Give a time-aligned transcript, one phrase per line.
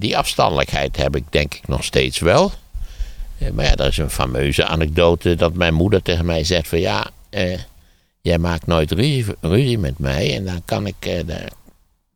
[0.00, 2.52] die afstandelijkheid heb ik denk ik nog steeds wel.
[3.38, 6.80] Eh, maar ja, er is een fameuze anekdote dat mijn moeder tegen mij zegt van
[6.80, 7.58] ja, eh,
[8.20, 11.18] jij maakt nooit ruzie, ruzie, met mij en dan kan ik, eh,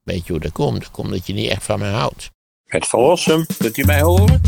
[0.02, 0.80] weet je hoe dat komt?
[0.80, 2.30] Dat komt dat je niet echt van mij houdt.
[2.64, 4.40] Het verlossen, kunt u mij horen?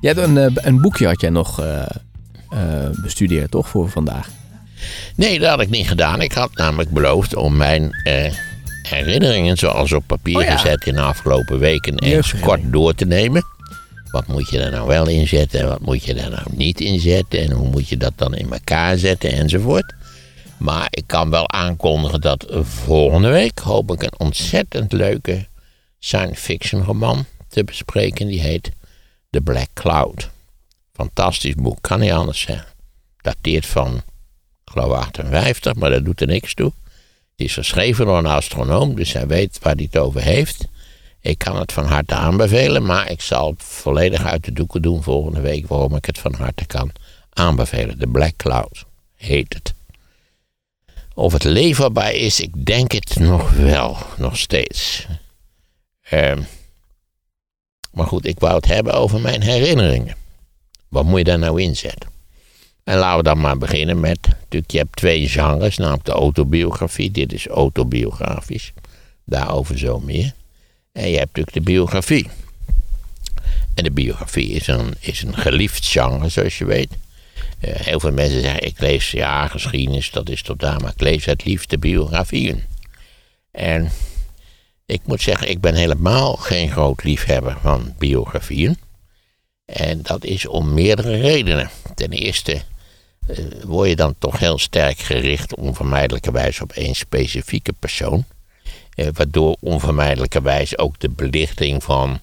[0.00, 1.82] Jij had een, eh, een boekje had jij nog uh,
[2.54, 4.28] uh, bestudeerd, toch, voor vandaag?
[5.16, 6.20] Nee, dat had ik niet gedaan.
[6.20, 7.90] Ik had namelijk beloofd om mijn
[8.82, 13.44] herinneringen, zoals op papier oh gezet in de afgelopen weken, eens kort door te nemen.
[14.10, 17.40] Wat moet je er nou wel inzetten en wat moet je er nou niet inzetten
[17.40, 19.94] en hoe moet je dat dan in elkaar zetten enzovoort.
[20.58, 25.46] Maar ik kan wel aankondigen dat volgende week hoop ik een ontzettend leuke
[25.98, 28.26] science fiction roman te bespreken.
[28.26, 28.70] Die heet
[29.30, 30.30] The Black Cloud.
[30.92, 32.64] Fantastisch boek, kan niet anders zijn.
[33.20, 33.96] Dateert van,
[34.64, 36.72] ik geloof 58, maar dat doet er niks toe.
[37.40, 40.68] Is geschreven door een astronoom, dus hij weet waar hij het over heeft.
[41.20, 45.40] Ik kan het van harte aanbevelen, maar ik zal volledig uit de doeken doen volgende
[45.40, 46.92] week waarom ik het van harte kan
[47.32, 47.98] aanbevelen.
[47.98, 48.84] The Black Cloud
[49.16, 49.74] heet het.
[51.14, 55.06] Of het leverbaar is, ik denk het nog wel, nog steeds.
[56.02, 56.42] Ehm,
[57.92, 60.16] maar goed, ik wou het hebben over mijn herinneringen.
[60.88, 62.09] Wat moet je daar nou inzetten?
[62.90, 67.10] En laten we dan maar beginnen met, natuurlijk, je hebt twee genres, namelijk de autobiografie.
[67.10, 68.72] Dit is autobiografisch,
[69.24, 70.32] daarover zo meer.
[70.92, 72.28] En je hebt natuurlijk de biografie.
[73.74, 76.90] En de biografie is een, is een geliefd genre, zoals je weet.
[76.90, 81.00] Uh, heel veel mensen zeggen, ik lees ja, geschiedenis, dat is tot daar, maar ik
[81.00, 82.62] lees het liefst de biografieën.
[83.50, 83.90] En
[84.86, 88.78] ik moet zeggen, ik ben helemaal geen groot liefhebber van biografieën.
[89.64, 91.70] En dat is om meerdere redenen.
[91.94, 92.62] Ten eerste
[93.64, 98.24] word je dan toch heel sterk gericht onvermijdelijkerwijs op één specifieke persoon.
[98.96, 102.20] Uh, waardoor onvermijdelijkerwijs ook de belichting van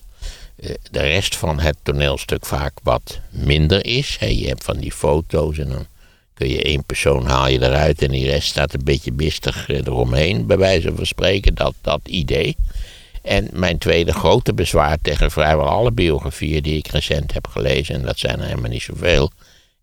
[0.60, 4.18] uh, de rest van het toneelstuk vaak wat minder is.
[4.20, 5.86] Je hebt van die foto's en dan
[6.34, 10.46] kun je één persoon haal je eruit en die rest staat een beetje mistig eromheen,
[10.46, 12.56] bij wijze van spreken, dat, dat idee.
[13.22, 18.02] En mijn tweede grote bezwaar tegen vrijwel alle biografieën die ik recent heb gelezen, en
[18.02, 19.32] dat zijn er helemaal niet zoveel,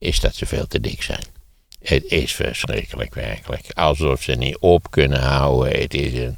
[0.05, 1.25] is dat ze veel te dik zijn.
[1.83, 3.65] Het is verschrikkelijk werkelijk.
[3.73, 5.81] Alsof ze niet op kunnen houden.
[5.81, 6.37] Het is een.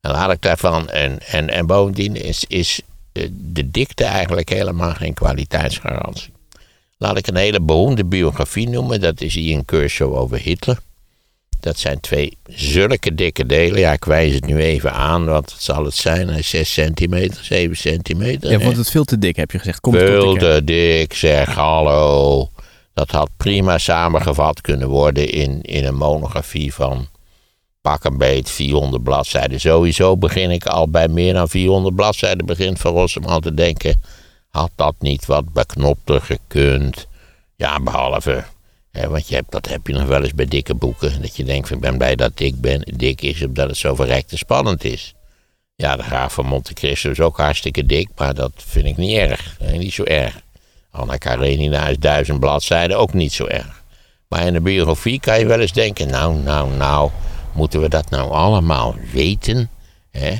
[0.00, 0.88] En laat ik daarvan.
[0.88, 2.80] En, en, en bovendien is, is
[3.30, 6.32] de dikte eigenlijk helemaal geen kwaliteitsgarantie.
[6.98, 9.00] Laat ik een hele beroemde biografie noemen.
[9.00, 10.78] Dat is Ian Kershaw over Hitler.
[11.60, 13.78] Dat zijn twee zulke dikke delen.
[13.78, 16.44] Ja, ik wijs het nu even aan, wat zal het zijn?
[16.44, 18.50] 6 centimeter, 7 centimeter.
[18.50, 19.80] Ja, vond het veel te dik, heb je gezegd.
[19.80, 22.50] Komt veel te dik, zeg hallo.
[22.96, 27.08] Dat had prima samengevat kunnen worden in, in een monografie van
[27.80, 29.60] pak een beet 400 bladzijden.
[29.60, 34.00] Sowieso begin ik al bij meer dan 400 bladzijden begint Van al te denken...
[34.50, 37.06] had dat niet wat beknopter gekund?
[37.56, 38.44] Ja, behalve
[39.04, 41.22] want je hebt, dat heb je nog wel eens bij dikke boeken.
[41.22, 42.80] Dat je denkt, ik ben blij dat dik ben.
[42.96, 45.14] Dik is omdat het zo verrekte spannend is.
[45.74, 49.16] Ja, de graaf van Monte Cristo is ook hartstikke dik, maar dat vind ik niet
[49.16, 49.58] erg.
[49.72, 50.40] Niet zo erg.
[50.96, 53.82] Anna Karenina is duizend bladzijden, ook niet zo erg.
[54.28, 57.10] Maar in de biografie kan je wel eens denken, nou, nou, nou,
[57.52, 59.70] moeten we dat nou allemaal weten?
[60.10, 60.36] Hè?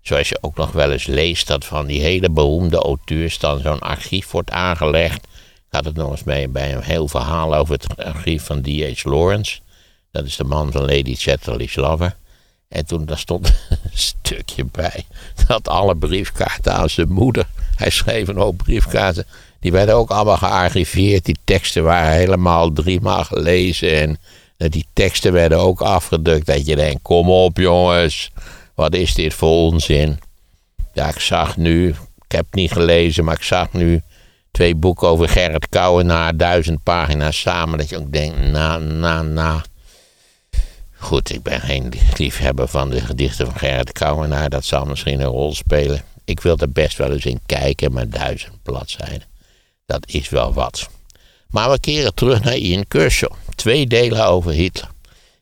[0.00, 3.80] Zoals je ook nog wel eens leest dat van die hele beroemde auteurs dan zo'n
[3.80, 5.26] archief wordt aangelegd
[5.70, 9.04] gaat het nog eens mee bij een heel verhaal over het archief van D.H.
[9.04, 9.60] Lawrence.
[10.10, 12.16] Dat is de man van Lady Chatterley's Lover.
[12.68, 15.06] En toen daar stond een stukje bij
[15.46, 17.46] dat alle briefkaarten aan zijn moeder.
[17.76, 19.26] Hij schreef een hoop briefkaarten.
[19.60, 21.24] Die werden ook allemaal gearchiveerd.
[21.24, 24.00] Die teksten waren helemaal driemaal gelezen.
[24.00, 24.18] En
[24.56, 26.46] die teksten werden ook afgedrukt.
[26.46, 28.30] Dat je denkt: kom op jongens,
[28.74, 30.18] wat is dit voor onzin?
[30.92, 34.02] Ja, ik zag nu, ik heb het niet gelezen, maar ik zag nu
[34.50, 37.78] twee boeken over Gerrit Kouwenaar, duizend pagina's samen.
[37.78, 39.64] Dat je ook denkt, na, na, na.
[40.96, 44.50] Goed, ik ben geen liefhebber van de gedichten van Gerrit Kouwenaar.
[44.50, 46.02] Dat zal misschien een rol spelen.
[46.24, 49.27] Ik wil er best wel eens in kijken, maar duizend bladzijden.
[49.88, 50.88] Dat is wel wat.
[51.50, 53.32] Maar we keren terug naar Ian Kershaw.
[53.54, 54.90] Twee delen over Hitler.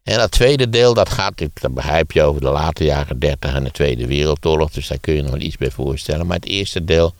[0.02, 3.64] En dat tweede deel, dat gaat dat begrijp je, over de late jaren 30 en
[3.64, 4.70] de Tweede Wereldoorlog.
[4.70, 6.26] Dus daar kun je nog wel iets bij voorstellen.
[6.26, 7.14] Maar het eerste deel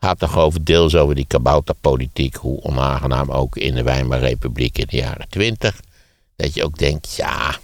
[0.00, 4.96] gaat toch over deels over die kabouterpolitiek, hoe onaangenaam ook in de Weimarrepubliek in de
[4.96, 5.80] jaren twintig.
[6.36, 7.56] Dat je ook denkt, ja,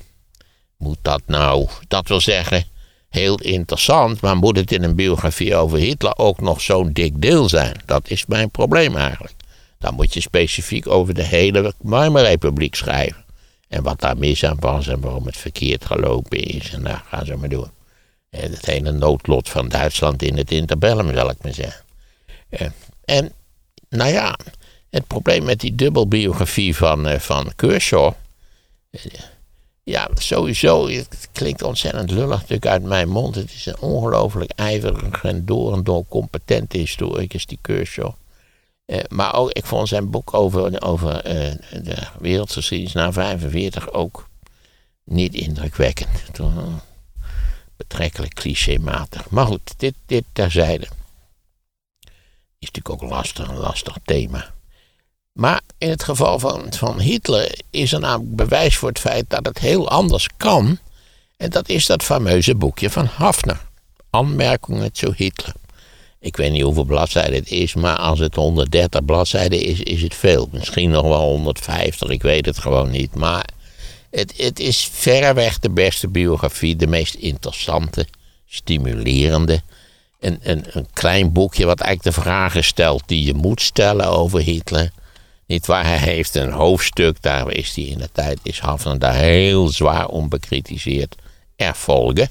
[0.77, 2.65] moet dat nou, dat wil zeggen,
[3.09, 7.49] heel interessant, maar moet het in een biografie over Hitler ook nog zo'n dik deel
[7.49, 7.81] zijn?
[7.87, 9.35] Dat is mijn probleem eigenlijk.
[9.79, 13.25] Dan moet je specifiek over de hele Weimarrepubliek schrijven.
[13.69, 16.73] En wat daar mis aan was en waarom het verkeerd gelopen is.
[16.73, 17.71] En daar gaan ze maar door.
[18.31, 21.85] het hele noodlot van Duitsland in het interbellum, zal ik maar zeggen.
[23.05, 23.33] en,
[23.89, 24.39] nou ja,
[24.91, 28.13] het probleem met die dubbelbiografie van, van Kershaw.
[29.89, 33.35] Ja, sowieso, het klinkt ontzettend lullig natuurlijk uit mijn mond.
[33.35, 38.13] Het is een ongelooflijk ijverig en door en door competente historicus, die Kershaw.
[38.85, 44.29] Eh, maar ook, ik vond zijn boek over, over uh, de wereldgeschiedenis na 45 ook
[45.05, 46.41] niet indrukwekkend.
[47.77, 49.31] Betrekkelijk clichématig.
[49.31, 50.87] Maar goed, dit, dit terzijde.
[52.59, 54.53] Is natuurlijk ook lastig, een lastig thema.
[55.39, 59.47] Maar in het geval van, van Hitler is er namelijk bewijs voor het feit dat
[59.47, 60.79] het heel anders kan.
[61.37, 63.61] En dat is dat fameuze boekje van Hafner.
[64.11, 65.53] Aanmerkingen zu Hitler.
[66.21, 70.15] Ik weet niet hoeveel bladzijden het is, maar als het 130 bladzijden is, is het
[70.15, 70.49] veel.
[70.53, 73.15] Misschien nog wel 150, ik weet het gewoon niet.
[73.15, 73.49] Maar
[74.11, 78.07] het, het is verreweg de beste biografie, de meest interessante,
[78.47, 79.63] stimulerende.
[80.21, 84.41] Een, een, een klein boekje wat eigenlijk de vragen stelt die je moet stellen over
[84.41, 84.91] Hitler.
[85.49, 89.15] Niet waar, hij heeft een hoofdstuk, daar is hij in de tijd, is Hafner daar
[89.15, 91.17] heel zwaar om bekritiseerd.
[91.57, 92.29] Erfolgen,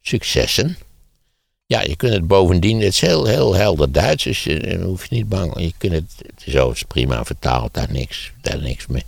[0.00, 0.78] successen.
[1.66, 5.28] Ja, je kunt het bovendien, het is heel, heel helder Duits, dus je hoeft niet
[5.28, 5.60] bang.
[5.60, 6.14] Je kunt het,
[6.44, 9.04] het is prima vertaald, daar niks, daar niks mee.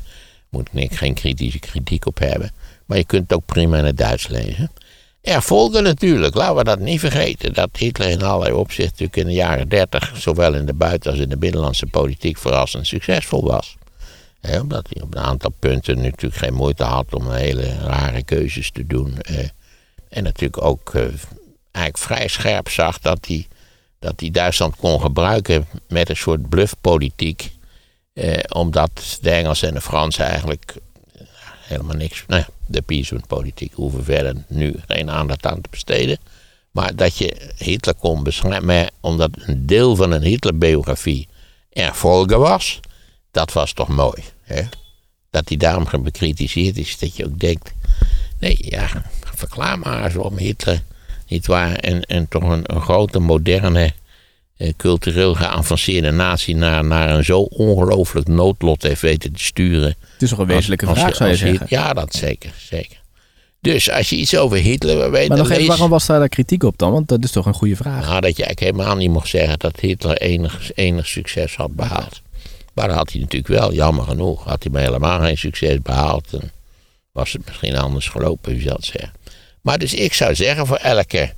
[0.49, 2.51] Moet ik geen kritische kritiek op hebben.
[2.87, 4.71] Maar je kunt het ook prima in het Duits lezen.
[5.29, 9.27] Er volgde natuurlijk, laten we dat niet vergeten, dat Hitler in allerlei opzichten natuurlijk in
[9.27, 13.77] de jaren 30, zowel in de buiten- als in de binnenlandse politiek, verrassend succesvol was.
[14.61, 18.87] omdat hij op een aantal punten natuurlijk geen moeite had om hele rare keuzes te
[18.87, 19.19] doen.
[20.09, 21.03] en natuurlijk ook eh,
[21.73, 23.47] eigenlijk vrij scherp zag dat hij,
[23.99, 27.51] dat hij Duitsland kon gebruiken met een soort bluffpolitiek.
[28.13, 30.75] Eh, omdat de Engelsen en de Fransen eigenlijk
[31.69, 32.25] helemaal niks.
[32.27, 36.19] Nou ja, de Peacewood-politiek hoeven verder nu geen aandacht aan te besteden.
[36.71, 41.29] Maar dat je Hitler kon beschermen, omdat een deel van een Hitler-biografie
[41.73, 42.81] erfolgen was,
[43.31, 44.23] dat was toch mooi.
[44.43, 44.63] Hè?
[45.31, 47.73] Dat hij daarom bekritiseerd is, dat je ook denkt:
[48.39, 48.89] nee, ja,
[49.35, 50.83] verklaar maar eens waarom Hitler,
[51.29, 53.93] niet waar, en, en toch een, een grote, moderne
[54.77, 59.97] cultureel geavanceerde natie naar, naar een zo ongelooflijk noodlot heeft weten te sturen.
[60.13, 61.67] Het is toch een wezenlijke vraag, zou je zeggen?
[61.69, 62.97] Ja, dat zeker, zeker.
[63.61, 65.29] Dus als je iets over Hitler weet...
[65.29, 66.93] Maar nog even, waarom was daar kritiek op dan?
[66.93, 68.07] Want dat is toch een goede vraag?
[68.07, 72.21] Nou, dat je eigenlijk helemaal niet mocht zeggen dat Hitler enig, enig succes had behaald.
[72.75, 74.45] Maar dat had hij natuurlijk wel, jammer genoeg.
[74.45, 76.43] Had hij maar helemaal geen succes behaald, dan
[77.13, 79.13] was het misschien anders gelopen, u zal het zeggen.
[79.61, 81.33] Maar dus ik zou zeggen, voor elke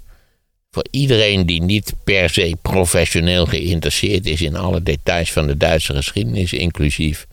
[0.71, 5.95] voor iedereen die niet per se professioneel geïnteresseerd is in alle details van de Duitse
[5.95, 7.27] geschiedenis, inclusief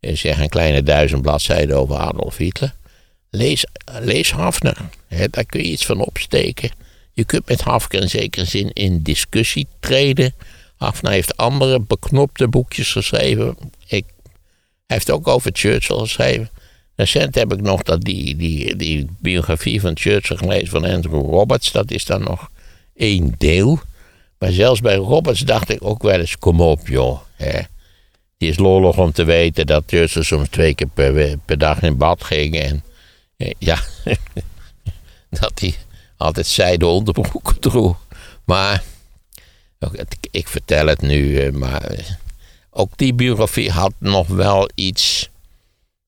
[0.00, 2.74] eh, zeg een kleine duizend bladzijden over Adolf Hitler.
[3.30, 3.64] Lees,
[4.00, 4.76] lees Hafner.
[5.30, 6.70] daar kun je iets van opsteken.
[7.12, 10.34] Je kunt met Hafner in zekere zin in discussie treden.
[10.76, 13.56] Hafner heeft andere beknopte boekjes geschreven.
[13.86, 14.42] Ik, hij
[14.86, 16.50] heeft ook over Churchill geschreven.
[16.96, 21.72] Recent heb ik nog dat die, die, die biografie van Churchill gelezen van Andrew Roberts.
[21.72, 22.50] Dat is dan nog
[23.00, 23.80] één deel.
[24.38, 27.20] Maar zelfs bij Roberts dacht ik ook wel eens, kom op joh.
[27.36, 27.60] Hè.
[28.38, 31.96] Die is lollig om te weten dat Churchill soms twee keer per, per dag in
[31.96, 32.56] bad ging.
[32.56, 32.82] En
[33.58, 33.78] ja,
[35.40, 35.74] dat hij
[36.16, 37.96] altijd zijde onderbroeken droeg.
[38.44, 38.82] Maar,
[40.30, 42.04] ik vertel het nu, eh, maar eh,
[42.70, 45.29] ook die biografie had nog wel iets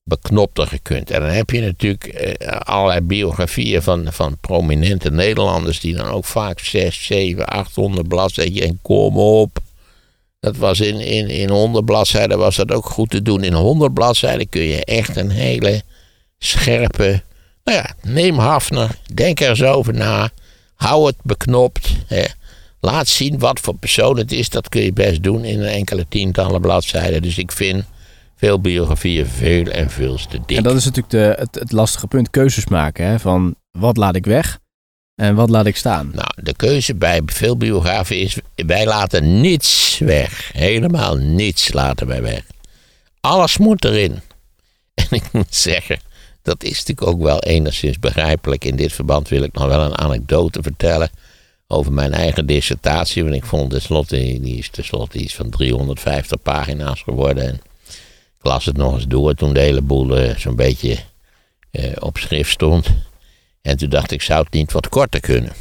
[0.05, 1.11] beknopter gekund.
[1.11, 5.81] En dan heb je natuurlijk eh, allerlei biografieën van, van prominente Nederlanders...
[5.81, 8.63] die dan ook vaak 6, 7, 800 bladzijden...
[8.63, 9.59] en kom op.
[10.41, 13.45] Dat was in, in, in 100 bladzijden was dat ook goed te doen.
[13.45, 15.83] In 100 bladzijden kun je echt een hele
[16.39, 17.23] scherpe...
[17.65, 20.31] Nou ja, neem Hafner, denk er eens over na.
[20.75, 21.89] Hou het beknopt.
[22.81, 24.49] Laat zien wat voor persoon het is.
[24.49, 27.23] Dat kun je best doen in enkele tientallen bladzijden.
[27.23, 27.85] Dus ik vind
[28.43, 30.57] veel biografieën veel en veel te dik.
[30.57, 33.07] En dat is natuurlijk de, het, het lastige punt, keuzes maken.
[33.07, 33.19] Hè?
[33.19, 34.59] Van wat laat ik weg
[35.15, 36.11] en wat laat ik staan?
[36.15, 40.51] Nou, de keuze bij veel biografen is, wij laten niets weg.
[40.53, 42.43] Helemaal niets laten wij weg.
[43.21, 44.21] Alles moet erin.
[44.95, 45.99] En ik moet zeggen,
[46.43, 48.65] dat is natuurlijk ook wel enigszins begrijpelijk.
[48.65, 51.11] In dit verband wil ik nog wel een anekdote vertellen
[51.67, 53.23] over mijn eigen dissertatie.
[53.23, 57.49] Want ik vond tenslotte, die is tenslotte iets van 350 pagina's geworden.
[57.49, 57.61] En
[58.43, 60.99] ik las het nog eens door toen de hele boel uh, zo'n beetje
[61.71, 62.87] uh, op schrift stond.
[63.61, 65.53] En toen dacht ik, zou het niet wat korter kunnen?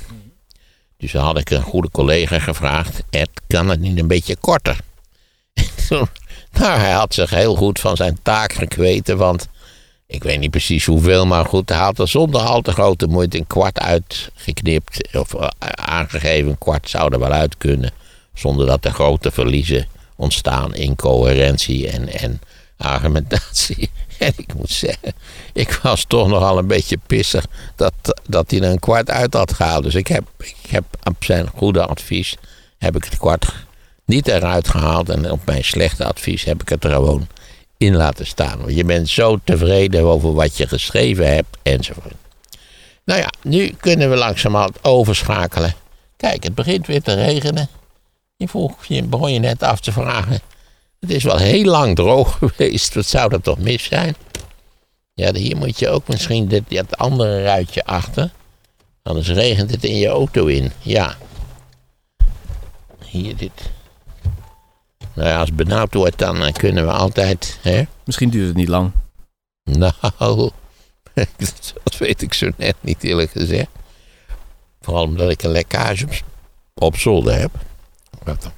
[0.97, 4.77] Dus dan had ik een goede collega gevraagd, Ed, kan het niet een beetje korter?
[6.59, 9.47] nou, hij had zich heel goed van zijn taak gekweten, want
[10.07, 13.37] ik weet niet precies hoeveel, maar goed, hij had er zonder al te grote moeite
[13.37, 15.15] een kwart uitgeknipt.
[15.17, 17.91] Of eh, aangegeven, een kwart zou er wel uit kunnen.
[18.33, 22.41] Zonder dat er grote verliezen ontstaan in coherentie en, en
[22.81, 23.89] argumentatie.
[24.17, 25.13] En ik moet zeggen,
[25.53, 27.45] ik was toch nogal een beetje pissig
[27.75, 27.93] dat,
[28.27, 29.83] dat hij er een kwart uit had gehaald.
[29.83, 32.35] Dus ik heb, ik heb op zijn goede advies
[32.77, 33.53] heb ik het kwart
[34.05, 35.09] niet eruit gehaald.
[35.09, 37.27] En op mijn slechte advies heb ik het er gewoon
[37.77, 38.57] in laten staan.
[38.57, 42.13] Want je bent zo tevreden over wat je geschreven hebt enzovoort.
[43.03, 45.73] Nou ja, nu kunnen we langzamerhand overschakelen.
[46.17, 47.69] Kijk, het begint weer te regenen.
[48.35, 50.39] Je, vroeg, je begon je net af te vragen.
[51.01, 52.93] Het is wel heel lang droog geweest.
[52.93, 54.15] Wat zou dat toch mis zijn?
[55.13, 58.31] Ja, hier moet je ook misschien dit, dat andere ruitje achter.
[59.03, 60.71] Anders regent het in je auto in.
[60.79, 61.17] Ja.
[63.05, 63.71] Hier dit.
[65.13, 67.59] Nou ja, als het benauwd wordt, dan eh, kunnen we altijd.
[67.61, 67.83] Hè?
[68.03, 68.91] Misschien duurt het niet lang.
[69.63, 69.93] Nou,
[71.83, 73.69] dat weet ik zo net niet eerlijk gezegd.
[74.81, 76.07] Vooral omdat ik een lekkage
[76.73, 77.51] op, zolder heb.
[78.25, 78.51] Ja, dan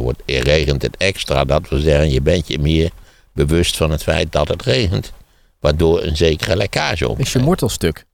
[0.00, 1.44] wordt, regent het extra.
[1.44, 2.90] Dat wil zeggen, je bent je meer
[3.32, 5.12] bewust van het feit dat het regent.
[5.60, 7.18] Waardoor een zekere lekkage op.
[7.18, 8.04] Is je mortelstuk?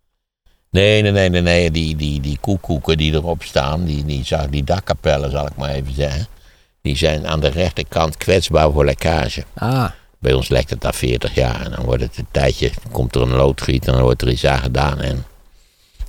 [0.71, 1.71] Nee, nee, nee, nee, nee.
[1.71, 5.95] Die, die, die koekoeken die erop staan, die, die, die dakkapellen zal ik maar even
[5.95, 6.27] zeggen
[6.87, 9.45] die zijn aan de rechterkant kwetsbaar voor lekkage.
[9.55, 9.91] Ah.
[10.19, 13.23] Bij ons lekt het al 40 jaar en dan wordt het een tijdje, komt er
[13.23, 15.01] een loodgiet en dan wordt er iets aan gedaan.
[15.01, 15.25] En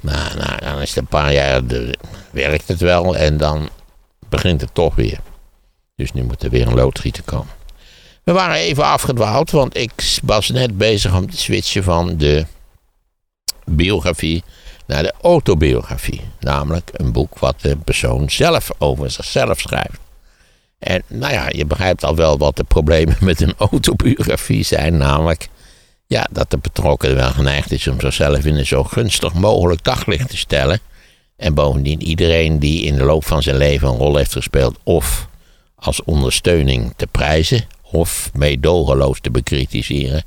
[0.02, 1.98] nou, nou, dan is het een paar jaar, de,
[2.32, 3.70] werkt het wel en dan
[4.30, 5.20] begint het toch weer.
[5.98, 7.54] Dus nu moet er weer een loodgieter komen.
[8.24, 12.46] We waren even afgedwaald, want ik was net bezig om te switchen van de
[13.66, 14.44] biografie
[14.86, 16.22] naar de autobiografie.
[16.40, 20.00] Namelijk een boek wat de persoon zelf over zichzelf schrijft.
[20.80, 24.98] En nou ja, je begrijpt al wel wat de problemen met een autobiografie zijn.
[24.98, 25.50] Namelijk
[26.08, 30.30] ja, dat de betrokkenen wel geneigd is om zichzelf in een zo gunstig mogelijk daglicht
[30.30, 30.80] te stellen.
[31.36, 35.28] En bovendien iedereen die in de loop van zijn leven een rol heeft gespeeld, of
[35.80, 40.24] als ondersteuning te prijzen, of meedogenloos te bekritiseren,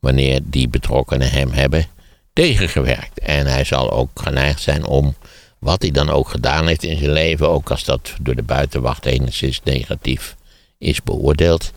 [0.00, 1.86] wanneer die betrokkenen hem hebben
[2.32, 3.18] tegengewerkt.
[3.18, 5.14] En hij zal ook geneigd zijn om
[5.58, 9.06] wat hij dan ook gedaan heeft in zijn leven, ook als dat door de buitenwacht
[9.06, 10.36] enigszins negatief
[10.78, 11.72] is beoordeeld,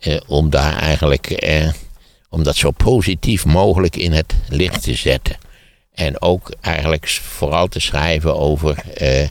[0.00, 1.68] eh, om daar eigenlijk, eh,
[2.28, 5.36] om dat zo positief mogelijk in het licht te zetten.
[5.94, 9.28] En ook eigenlijk vooral te schrijven over eh,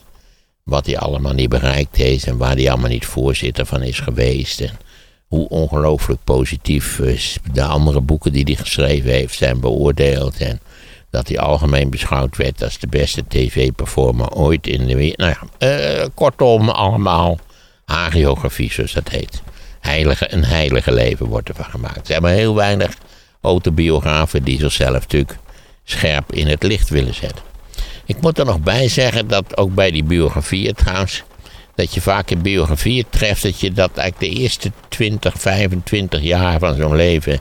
[0.67, 4.61] wat hij allemaal niet bereikt heeft en waar hij allemaal niet voorzitter van is geweest.
[4.61, 4.77] En
[5.27, 6.99] hoe ongelooflijk positief
[7.53, 10.37] de andere boeken die hij geschreven heeft zijn beoordeeld.
[10.37, 10.59] En
[11.09, 15.17] dat hij algemeen beschouwd werd als de beste tv-performer ooit in de wereld.
[15.17, 17.39] Nou ja, uh, kortom, allemaal
[17.85, 19.41] hagiografie, zoals dat heet.
[19.79, 22.07] Heilige, een heilige leven wordt ervan gemaakt.
[22.07, 22.93] Ze hebben heel weinig
[23.41, 25.37] autobiografen die zichzelf natuurlijk
[25.83, 27.45] scherp in het licht willen zetten.
[28.07, 31.23] Ik moet er nog bij zeggen dat ook bij die biografieën trouwens,
[31.75, 36.59] dat je vaak in biografieën treft dat je dat eigenlijk de eerste 20, 25 jaar
[36.59, 37.39] van zo'n leven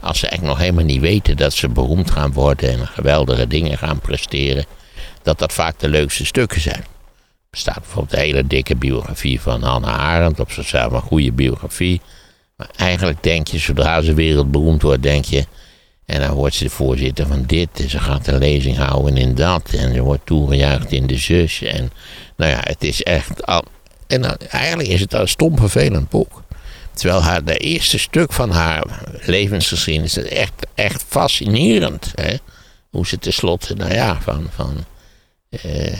[0.00, 3.78] als ze eigenlijk nog helemaal niet weten dat ze beroemd gaan worden en geweldige dingen
[3.78, 4.64] gaan presteren,
[5.22, 6.80] dat dat vaak de leukste stukken zijn.
[6.80, 12.00] Er bestaat bijvoorbeeld een hele dikke biografie van Hannah Arendt, op zichzelf een goede biografie.
[12.56, 15.46] Maar eigenlijk denk je, zodra ze wereldberoemd wordt, denk je,
[16.10, 19.34] en dan wordt ze de voorzitter van dit, en ze gaat een lezing houden in
[19.34, 21.62] dat, en ze wordt toegejuicht in de zus.
[21.62, 21.90] En
[22.36, 23.64] nou ja, het is echt al.
[24.06, 26.42] En eigenlijk is het een stom vervelend boek.
[26.92, 28.84] Terwijl haar, de eerste stuk van haar
[29.20, 32.12] levensgeschiedenis is echt, echt fascinerend.
[32.14, 32.36] Hè?
[32.90, 34.84] Hoe ze tenslotte, nou ja, van, van,
[35.50, 35.96] eh,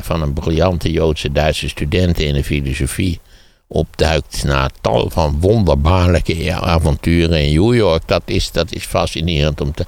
[0.00, 3.20] van een briljante Joodse Duitse student in de filosofie
[3.66, 8.02] opduikt naar tal van wonderbaarlijke avonturen in New York.
[8.06, 9.86] Dat is, dat is fascinerend om te.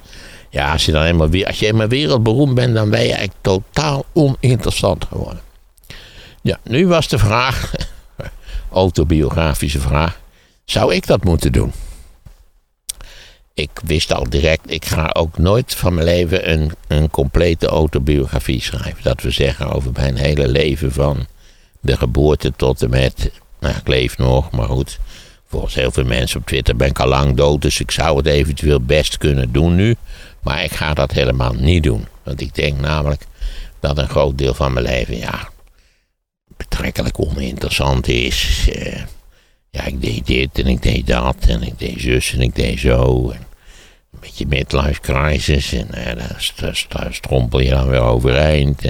[0.49, 4.05] Ja, als je dan weer, als je helemaal wereldberoemd bent, dan ben je eigenlijk totaal
[4.13, 5.41] oninteressant geworden.
[6.41, 7.71] Ja, nu was de vraag,
[8.71, 10.19] autobiografische vraag.
[10.65, 11.71] Zou ik dat moeten doen?
[13.53, 18.61] Ik wist al direct, ik ga ook nooit van mijn leven een, een complete autobiografie
[18.61, 19.03] schrijven.
[19.03, 21.25] Dat we zeggen over mijn hele leven van
[21.79, 24.99] de geboorte tot en met, nou ik leef nog, maar goed.
[25.47, 28.25] Volgens heel veel mensen op Twitter ben ik al lang dood, dus ik zou het
[28.25, 29.95] eventueel best kunnen doen nu.
[30.41, 32.07] Maar ik ga dat helemaal niet doen.
[32.23, 33.21] Want ik denk namelijk
[33.79, 35.49] dat een groot deel van mijn leven, ja,
[36.57, 38.67] betrekkelijk oninteressant is.
[38.73, 39.01] Eh,
[39.69, 42.79] ja, ik deed dit en ik deed dat en ik deed zus en ik deed
[42.79, 43.29] zo.
[43.29, 43.45] En
[44.11, 46.25] een beetje midlife crisis en uh,
[46.87, 48.83] daar, strompel je dan weer overeind.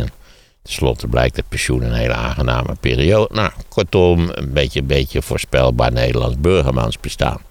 [0.68, 3.34] Tenslotte blijkt het pensioen een hele aangename periode.
[3.34, 7.42] Nou, kortom, een beetje, een beetje voorspelbaar Nederlands burgermansbestaan.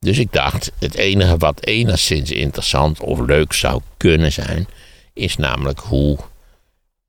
[0.00, 4.68] Dus ik dacht, het enige wat enigszins interessant of leuk zou kunnen zijn,
[5.12, 6.18] is namelijk hoe,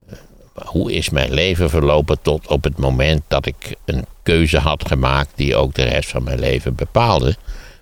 [0.08, 0.18] eh,
[0.66, 5.32] hoe is mijn leven verlopen tot op het moment dat ik een keuze had gemaakt
[5.36, 7.36] die ook de rest van mijn leven bepaalde.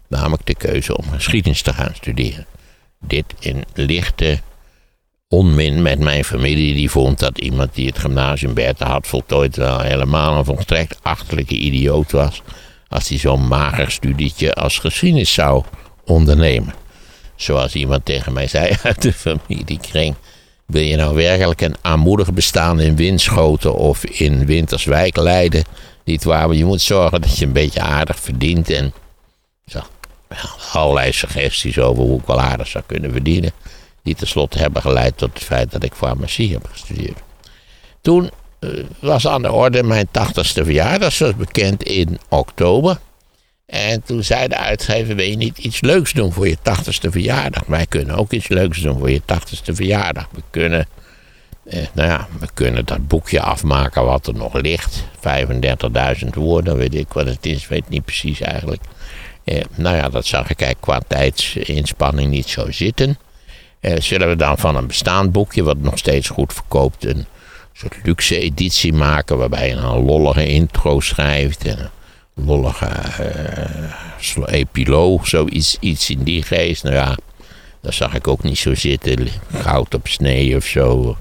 [0.07, 2.45] Namelijk de keuze om geschiedenis te gaan studeren.
[3.00, 4.39] Dit in lichte
[5.27, 9.79] onmin met mijn familie, die vond dat iemand die het gymnasium Bertha had voltooid wel
[9.79, 12.41] helemaal een volstrekt achterlijke idioot was.
[12.88, 15.63] Als hij zo'n mager studietje als geschiedenis zou
[16.05, 16.74] ondernemen.
[17.36, 20.15] Zoals iemand tegen mij zei uit de familiekring.
[20.65, 25.63] Wil je nou werkelijk een aanmoedig bestaan in Winschoten of in Winterswijk leiden?
[26.03, 28.70] Niet waar, maar je moet zorgen dat je een beetje aardig verdient.
[28.70, 28.94] En
[29.67, 29.79] zo,
[30.72, 33.51] allerlei suggesties over hoe ik wel aardig zou kunnen verdienen.
[34.05, 37.19] Die tenslotte hebben geleid tot het feit dat ik farmacie heb gestudeerd.
[38.01, 42.97] Toen uh, was aan de orde mijn 80ste verjaardag, zoals bekend in oktober.
[43.65, 47.63] En toen zei de uitgever, wil je niet iets leuks doen voor je 80ste verjaardag?
[47.67, 50.27] Wij kunnen ook iets leuks doen voor je 80ste verjaardag.
[50.31, 50.88] We kunnen,
[51.63, 55.03] eh, nou ja, we kunnen dat boekje afmaken wat er nog ligt.
[55.19, 58.81] 35.000 woorden, weet ik wat het is, weet niet precies eigenlijk.
[59.43, 63.17] Eh, nou ja, dat zag ik eigenlijk qua tijdsinspanning niet zo zitten.
[63.86, 67.25] Eh, zullen we dan van een bestaand boekje, wat nog steeds goed verkoopt, een
[67.74, 69.38] soort luxe editie maken.
[69.38, 71.65] Waarbij je een lollige intro schrijft.
[71.65, 71.92] En
[72.36, 72.89] een lollige
[74.38, 76.84] uh, epiloog, zoiets iets in die geest.
[76.84, 77.18] Nou ja,
[77.82, 79.27] dat zag ik ook niet zo zitten.
[79.54, 81.18] Goud op snee of zo.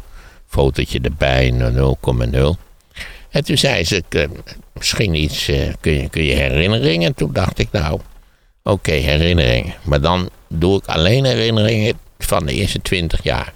[0.46, 2.60] Fotootje erbij, 0,0.
[3.30, 4.24] En toen zei ze, uh,
[4.72, 7.06] misschien iets, uh, kun, je, kun je herinneringen?
[7.06, 8.00] En toen dacht ik, nou,
[8.62, 9.74] oké, herinneringen.
[9.82, 13.52] Maar dan doe ik alleen herinneringen van de eerste twintig jaar.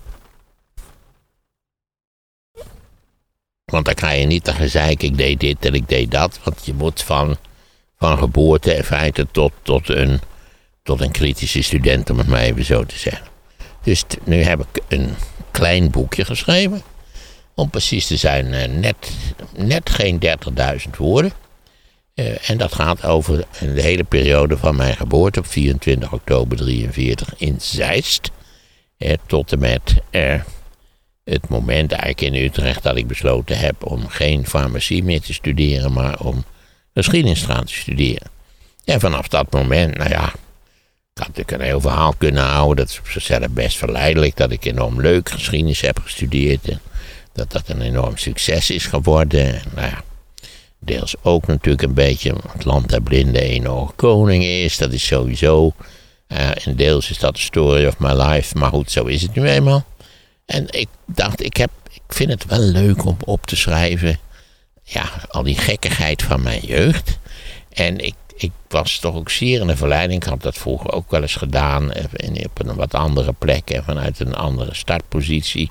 [3.64, 6.40] Want dan ga je niet te gezeik, ik deed dit en ik deed dat.
[6.44, 7.36] Want je moet van,
[7.98, 10.20] van geboorte in feite tot, tot, een,
[10.82, 13.26] tot een kritische student, om het maar even zo te zeggen.
[13.82, 15.14] Dus nu heb ik een
[15.50, 16.82] klein boekje geschreven.
[17.54, 19.10] Om precies te zijn, eh, net,
[19.56, 21.32] net geen 30.000 woorden.
[22.14, 27.34] Uh, en dat gaat over de hele periode van mijn geboorte op 24 oktober 43
[27.36, 28.30] in Zeist
[29.26, 30.40] tot en met eh,
[31.24, 35.92] het moment eigenlijk in Utrecht dat ik besloten heb om geen farmacie meer te studeren,
[35.92, 36.44] maar om
[36.94, 38.30] geschiedenis te gaan studeren.
[38.84, 40.32] En vanaf dat moment, nou ja,
[41.18, 42.76] ik had natuurlijk een heel verhaal kunnen houden.
[42.76, 44.36] Dat is op zichzelf best verleidelijk.
[44.36, 46.68] Dat ik enorm leuk geschiedenis heb gestudeerd.
[46.68, 46.80] En
[47.32, 49.54] dat dat een enorm succes is geworden.
[49.54, 50.02] En, nou ja,
[50.78, 54.76] deels ook natuurlijk een beetje het land der blinden één koning is.
[54.76, 55.72] Dat is sowieso
[56.28, 59.48] en deels is dat de story of my life, maar goed, zo is het nu
[59.48, 59.84] eenmaal.
[60.46, 64.18] En ik dacht, ik, heb, ik vind het wel leuk om op te schrijven.
[64.82, 67.18] Ja, al die gekkigheid van mijn jeugd.
[67.72, 70.22] En ik, ik was toch ook zeer in de verleiding.
[70.22, 71.92] Ik had dat vroeger ook wel eens gedaan.
[71.92, 75.70] In, op een wat andere plek en vanuit een andere startpositie.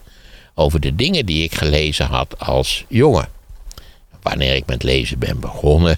[0.54, 3.28] Over de dingen die ik gelezen had als jongen.
[4.22, 5.98] Wanneer ik met lezen ben begonnen.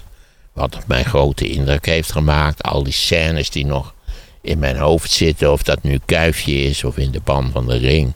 [0.52, 2.62] Wat op mij grote indruk heeft gemaakt.
[2.62, 3.94] Al die scènes die nog
[4.40, 5.52] in mijn hoofd zitten.
[5.52, 8.14] Of dat nu Kuifje is of in de pan van de ring.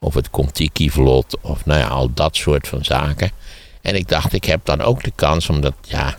[0.00, 1.36] Of het Contiki-vlot.
[1.40, 3.30] Of nou ja, al dat soort van zaken.
[3.82, 6.16] En ik dacht, ik heb dan ook de kans, omdat ja,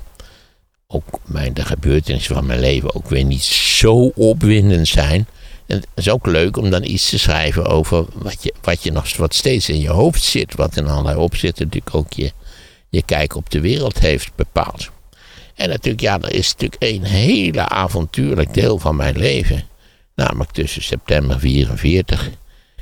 [0.87, 5.27] ook mijn, de gebeurtenissen van mijn leven ook weer niet zo opwindend zijn.
[5.65, 8.91] En het is ook leuk om dan iets te schrijven over wat, je, wat, je
[8.91, 10.55] nog, wat steeds in je hoofd zit.
[10.55, 12.31] Wat in allerlei opzichten natuurlijk ook je,
[12.89, 14.89] je kijk op de wereld heeft bepaald.
[15.55, 19.63] En natuurlijk, ja, er is natuurlijk een hele avontuurlijk deel van mijn leven.
[20.15, 22.29] Namelijk tussen september 44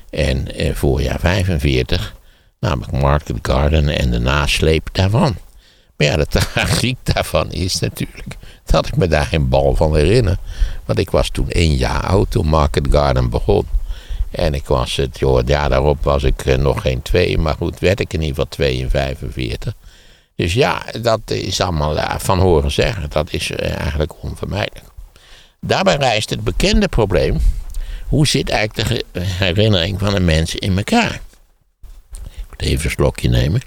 [0.10, 2.16] en eh, voorjaar 45.
[2.60, 5.36] Namelijk Market Garden en de nasleep daarvan.
[5.98, 10.38] Maar ja, de tragiek daarvan is natuurlijk dat ik me daar geen bal van herinner.
[10.86, 13.66] Want ik was toen één jaar oud toen Market Garden begon.
[14.32, 17.38] En ik was het, joh, jaar daarop was ik eh, nog geen twee.
[17.38, 19.74] Maar goed, werd ik in ieder geval 2 in 45.
[20.36, 23.10] Dus ja, dat is allemaal uh, van horen zeggen.
[23.10, 24.86] Dat is uh, eigenlijk onvermijdelijk.
[25.60, 27.40] Daarbij rijst het bekende probleem.
[28.08, 31.22] Hoe zit eigenlijk de herinnering van een mens in elkaar?
[32.22, 33.62] Ik moet even een slokje nemen.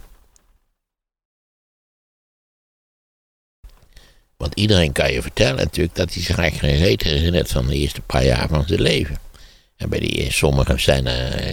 [4.37, 7.75] Want iedereen kan je vertellen natuurlijk dat hij zich eigenlijk geen reet herinnert van de
[7.75, 9.19] eerste paar jaar van zijn leven.
[9.77, 11.05] En bij die, sommigen zijn,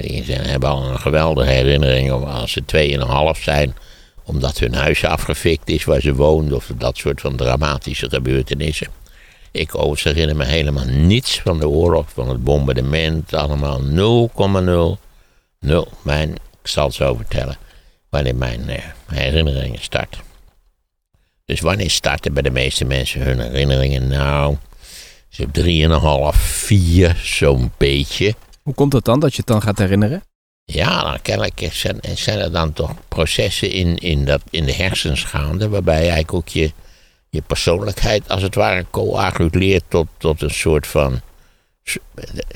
[0.01, 3.75] die zijn, hebben al een geweldige herinnering als ze tweeënhalf zijn
[4.23, 6.55] omdat hun huis afgefikt is waar ze woonden.
[6.55, 8.87] Of dat soort van dramatische gebeurtenissen.
[9.51, 13.33] Ik overigens herinner me helemaal niets van de oorlog, van het bombardement.
[13.33, 13.81] Allemaal
[15.59, 15.91] 0,0.
[16.01, 17.57] Mijn, ik zal het zo vertellen.
[18.09, 20.21] Wanneer mijn eh, herinneringen starten.
[21.45, 24.07] Dus wanneer starten bij de meeste mensen hun herinneringen?
[24.07, 24.57] Nou,
[25.33, 28.35] Zo'n drieënhalf, vier, zo'n beetje.
[28.63, 30.23] Hoe komt het dan dat je het dan gaat herinneren?
[30.65, 35.23] Ja, dan kennelijk zijn, zijn er dan toch processen in, in, dat, in de hersens
[35.23, 35.69] gaande.
[35.69, 36.71] waarbij eigenlijk ook je,
[37.29, 41.21] je persoonlijkheid als het ware coaguleert tot, tot een soort van.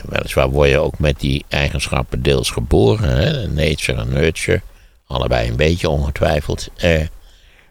[0.05, 3.47] Weliswaar word je ook met die eigenschappen deels geboren, hè?
[3.47, 4.61] nature en nurture.
[5.07, 6.67] Allebei een beetje ongetwijfeld.
[6.75, 7.01] Eh,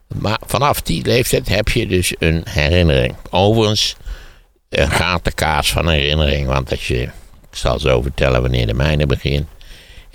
[0.07, 3.14] maar vanaf die leeftijd heb je dus een herinnering.
[3.31, 3.96] Overigens,
[4.68, 6.46] een gatenkaas van herinnering.
[6.46, 7.11] Want als je, ik
[7.51, 9.46] zal zo vertellen wanneer de mijne begint.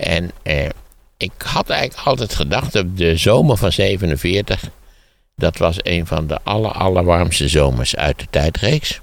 [0.02, 0.68] En eh,
[1.16, 4.70] ik had eigenlijk altijd gedacht dat de zomer van 47.
[5.36, 9.00] Dat was een van de aller, allerwarmste zomers uit de tijdreeks.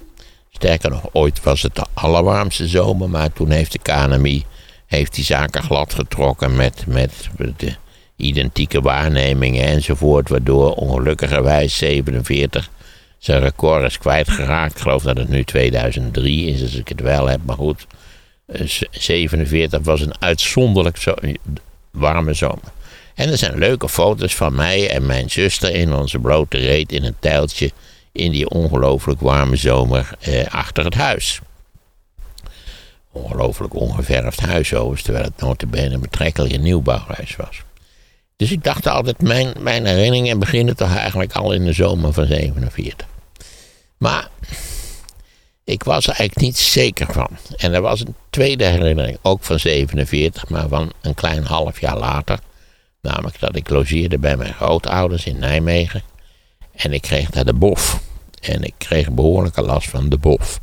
[0.50, 3.10] Sterker nog, ooit was het de allerwarmste zomer.
[3.10, 4.44] Maar toen heeft de KNMI
[4.86, 7.74] heeft die zaken glad getrokken met, met de
[8.16, 10.28] identieke waarnemingen enzovoort.
[10.28, 12.70] Waardoor ongelukkigerwijs 47
[13.18, 14.74] zijn record is kwijtgeraakt.
[14.74, 17.40] Ik geloof dat het nu 2003 is, als ik het wel heb.
[17.44, 17.86] Maar goed,
[18.90, 21.14] 47 eh, was een uitzonderlijk zo,
[21.90, 22.72] warme zomer.
[23.14, 27.04] En er zijn leuke foto's van mij en mijn zuster in onze blote reet in
[27.04, 27.70] een tuiltje
[28.12, 31.40] in die ongelooflijk warme zomer eh, achter het huis.
[33.12, 37.62] Ongelooflijk ongeverfd huis overigens, terwijl het notabene een betrekkelijk een nieuwbouwhuis was.
[38.36, 42.26] Dus ik dacht altijd, mijn, mijn herinneringen beginnen toch eigenlijk al in de zomer van
[42.26, 43.06] 47.
[43.96, 44.28] Maar
[45.64, 47.28] ik was er eigenlijk niet zeker van.
[47.56, 51.98] En er was een tweede herinnering, ook van 47, maar van een klein half jaar
[51.98, 52.38] later.
[53.02, 56.02] Namelijk dat ik logeerde bij mijn grootouders in Nijmegen.
[56.72, 58.00] En ik kreeg daar de bof.
[58.40, 60.60] En ik kreeg behoorlijke last van de bof.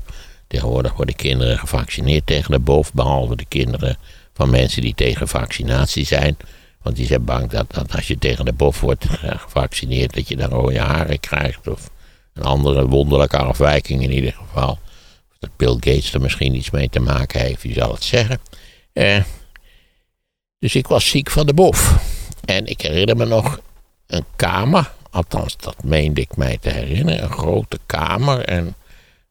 [0.47, 3.97] Tegenwoordig worden kinderen gevaccineerd tegen de bof, behalve de kinderen
[4.33, 6.37] van mensen die tegen vaccinatie zijn.
[6.81, 10.35] Want die zijn bang dat, dat als je tegen de bof wordt gevaccineerd, dat je
[10.35, 11.67] dan rode haren krijgt.
[11.67, 11.89] Of
[12.33, 14.79] een andere wonderlijke afwijking in ieder geval.
[15.55, 18.39] Bill Gates er misschien iets mee te maken heeft, wie zal het zeggen.
[18.93, 19.23] Eh,
[20.59, 21.95] dus ik was ziek van de bof.
[22.45, 23.59] En ik herinner me nog
[24.07, 24.91] een kamer.
[25.09, 27.23] Althans, dat meende ik mij te herinneren.
[27.23, 28.39] Een grote kamer.
[28.39, 28.75] En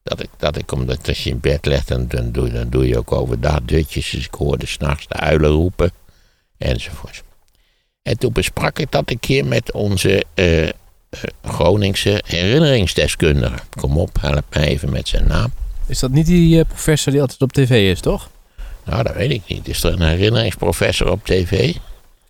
[0.03, 2.87] dat ik, dat ik omdat als je in bed legt, dan, dan, doe, dan doe
[2.87, 4.09] je ook overdag dutjes.
[4.09, 5.91] Dus ik hoorde s'nachts de uilen roepen.
[6.57, 7.23] Enzovoort.
[8.01, 10.69] En toen besprak ik dat een keer met onze uh,
[11.43, 13.59] Groningse herinneringsdeskundige.
[13.69, 15.51] Kom op, help me even met zijn naam.
[15.87, 18.29] Is dat niet die uh, professor die altijd op tv is, toch?
[18.85, 19.67] Nou, dat weet ik niet.
[19.67, 21.75] Is er een herinneringsprofessor op tv?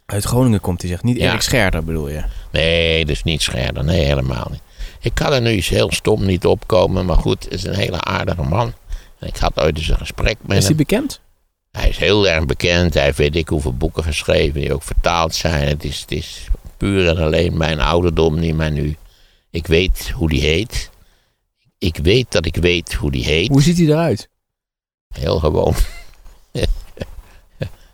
[0.05, 1.03] Uit Groningen komt hij, zegt.
[1.03, 2.23] Niet Erik Scherder bedoel je?
[2.51, 3.83] Nee, dus niet Scherder.
[3.83, 4.61] Nee, helemaal niet.
[5.01, 8.01] Ik kan er nu eens heel stom niet opkomen, maar goed, het is een hele
[8.01, 8.73] aardige man.
[9.19, 10.57] En ik had ooit eens een gesprek met hem.
[10.57, 11.19] Is hij bekend?
[11.71, 12.93] Hij is heel erg bekend.
[12.93, 15.67] Hij heeft weet ik hoeveel boeken geschreven die ook vertaald zijn.
[15.67, 18.95] Het is, het is puur en alleen mijn ouderdom die mij nu...
[19.49, 20.89] Ik weet hoe die heet.
[21.77, 23.47] Ik weet dat ik weet hoe die heet.
[23.47, 24.29] Hoe ziet hij eruit?
[25.07, 25.73] Heel gewoon.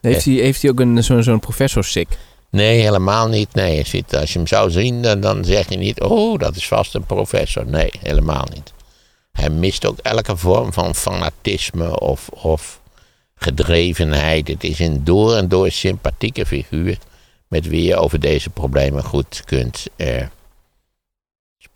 [0.01, 2.07] heeft, hij, heeft hij ook een, zo'n zo'n professor-sick?
[2.49, 3.53] Nee, helemaal niet.
[3.53, 3.77] Nee,
[4.09, 6.01] als je hem zou zien, dan, dan zeg je niet...
[6.01, 7.65] Oh, dat is vast een professor.
[7.65, 8.73] Nee, helemaal niet.
[9.31, 12.29] Hij mist ook elke vorm van fanatisme of...
[12.29, 12.81] of
[13.35, 14.47] gedrevenheid.
[14.47, 16.97] Het is een door en door sympathieke figuur
[17.47, 20.25] met wie je over deze problemen goed kunt eh,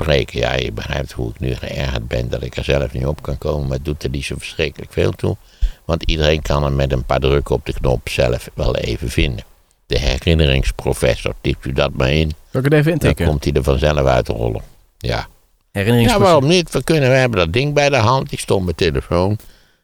[0.01, 0.39] spreken.
[0.39, 3.37] Ja, je begrijpt hoe ik nu geërgerd ben dat ik er zelf niet op kan
[3.37, 5.37] komen, maar het doet er niet zo verschrikkelijk veel toe.
[5.85, 9.43] Want iedereen kan hem met een paar drukken op de knop zelf wel even vinden.
[9.85, 12.33] De herinneringsprofessor, typt u dat maar in.
[12.51, 13.25] Zal ik het even intikken?
[13.25, 14.61] Dan komt hij er vanzelf uit te rollen.
[14.97, 15.27] Ja.
[15.71, 16.71] Ja, waarom niet?
[16.71, 18.31] We, kunnen, we hebben dat ding bij de hand.
[18.31, 19.37] Ik stond mijn telefoon.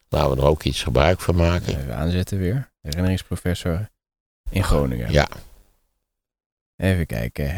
[0.08, 1.78] Laten we er ook iets gebruik van maken.
[1.78, 2.70] Even aanzetten weer.
[2.82, 3.90] Herinneringsprofessor
[4.50, 5.12] in Groningen.
[5.12, 5.28] Ja.
[6.76, 7.54] Even kijken.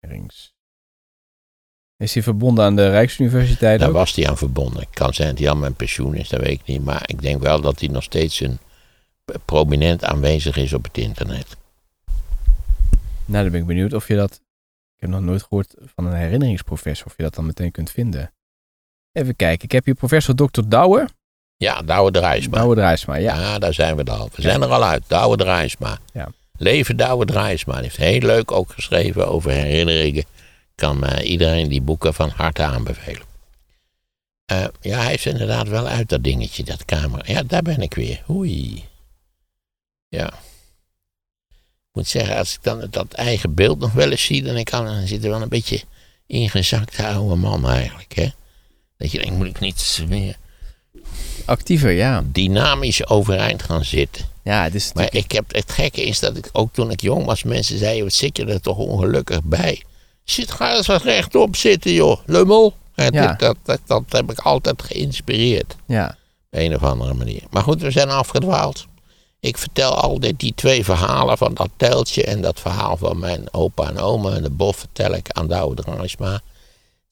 [0.00, 0.56] Herrings.
[1.98, 3.80] Is hij verbonden aan de Rijksuniversiteit?
[3.80, 4.82] Daar was hij aan verbonden.
[4.82, 6.84] Ik kan zijn dat hij al mijn pensioen is, dat weet ik niet.
[6.84, 8.58] Maar ik denk wel dat hij nog steeds een
[9.44, 11.56] prominent aanwezig is op het internet.
[13.24, 14.32] Nou, dan ben ik benieuwd of je dat.
[14.94, 18.32] Ik heb nog nooit gehoord van een herinneringsprofessor, of je dat dan meteen kunt vinden.
[19.12, 19.64] Even kijken.
[19.64, 20.62] Ik heb hier professor Dr.
[20.68, 21.08] Douwer.
[21.56, 22.58] Ja, Douwe Drijsma.
[22.58, 23.40] Douwe Drijsma, ja.
[23.40, 24.30] Ja, daar zijn we al.
[24.34, 25.04] We zijn er al uit.
[25.06, 25.98] Douwe Drijsma.
[26.12, 26.28] Ja.
[26.56, 27.72] Leven Douwe Drijsma.
[27.72, 30.24] Hij heeft heel leuk ook geschreven over herinneringen.
[30.78, 33.26] Kan uh, iedereen die boeken van harte aanbevelen.
[34.52, 37.22] Uh, ja, hij is inderdaad wel uit dat dingetje, dat camera.
[37.26, 38.22] Ja, daar ben ik weer.
[38.30, 38.84] Oei.
[40.08, 40.26] Ja.
[41.48, 44.70] Ik moet zeggen, als ik dan dat eigen beeld nog wel eens zie, dan, ik
[44.70, 45.82] dan zit er wel een beetje
[46.26, 48.28] ingezakte oude man eigenlijk, hè.
[48.96, 50.36] Dat je denkt, moet ik niet meer
[51.44, 52.24] actiever, ja.
[52.26, 54.24] Dynamisch overeind gaan zitten.
[54.44, 57.24] Ja, het is maar ik heb, het gekke is dat ik ook toen ik jong
[57.24, 59.82] was, mensen zeiden, wat zit je er toch ongelukkig bij?
[60.30, 62.18] Zit, ga eens wat rechtop zitten, joh.
[62.26, 65.76] Lummel, dat, dat, dat heb ik altijd geïnspireerd.
[65.86, 66.16] Ja.
[66.50, 67.42] Op een of andere manier.
[67.50, 68.86] Maar goed, we zijn afgedwaald.
[69.40, 73.88] Ik vertel altijd die twee verhalen van dat teltje en dat verhaal van mijn opa
[73.88, 74.30] en oma.
[74.30, 76.40] En de bof vertel ik aan Douwe Drangsma.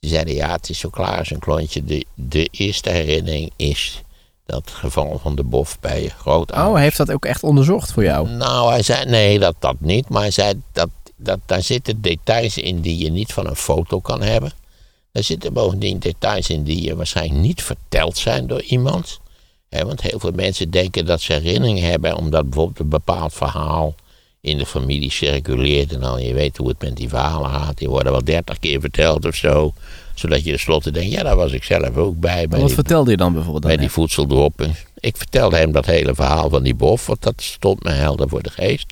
[0.00, 1.84] Die zeiden, ja, het is zo klaar als een klontje.
[1.84, 4.02] De, de eerste herinnering is
[4.46, 6.68] dat geval van de bof bij je grootouders.
[6.68, 8.28] Oh, hij heeft dat ook echt onderzocht voor jou?
[8.28, 10.08] Nou, hij zei, nee, dat, dat niet.
[10.08, 14.00] Maar hij zei, dat, dat, daar zitten details in die je niet van een foto
[14.00, 14.52] kan hebben.
[15.12, 19.20] Daar zitten bovendien details in die je waarschijnlijk niet verteld zijn door iemand.
[19.70, 23.94] Want heel veel mensen denken dat ze herinneringen hebben omdat bijvoorbeeld een bepaald verhaal
[24.40, 25.92] in de familie circuleert.
[25.92, 27.78] En dan je weet hoe het met die verhalen gaat.
[27.78, 29.72] Die worden wel dertig keer verteld of zo.
[30.14, 32.48] Zodat je tenslotte denkt, ja, daar was ik zelf ook bij.
[32.48, 33.80] bij wat die- vertelde je dan bijvoorbeeld bij dan?
[33.80, 34.74] die voedseldroppen.
[34.98, 38.42] Ik vertelde hem dat hele verhaal van die bof, want dat stond me helder voor
[38.42, 38.86] de geest.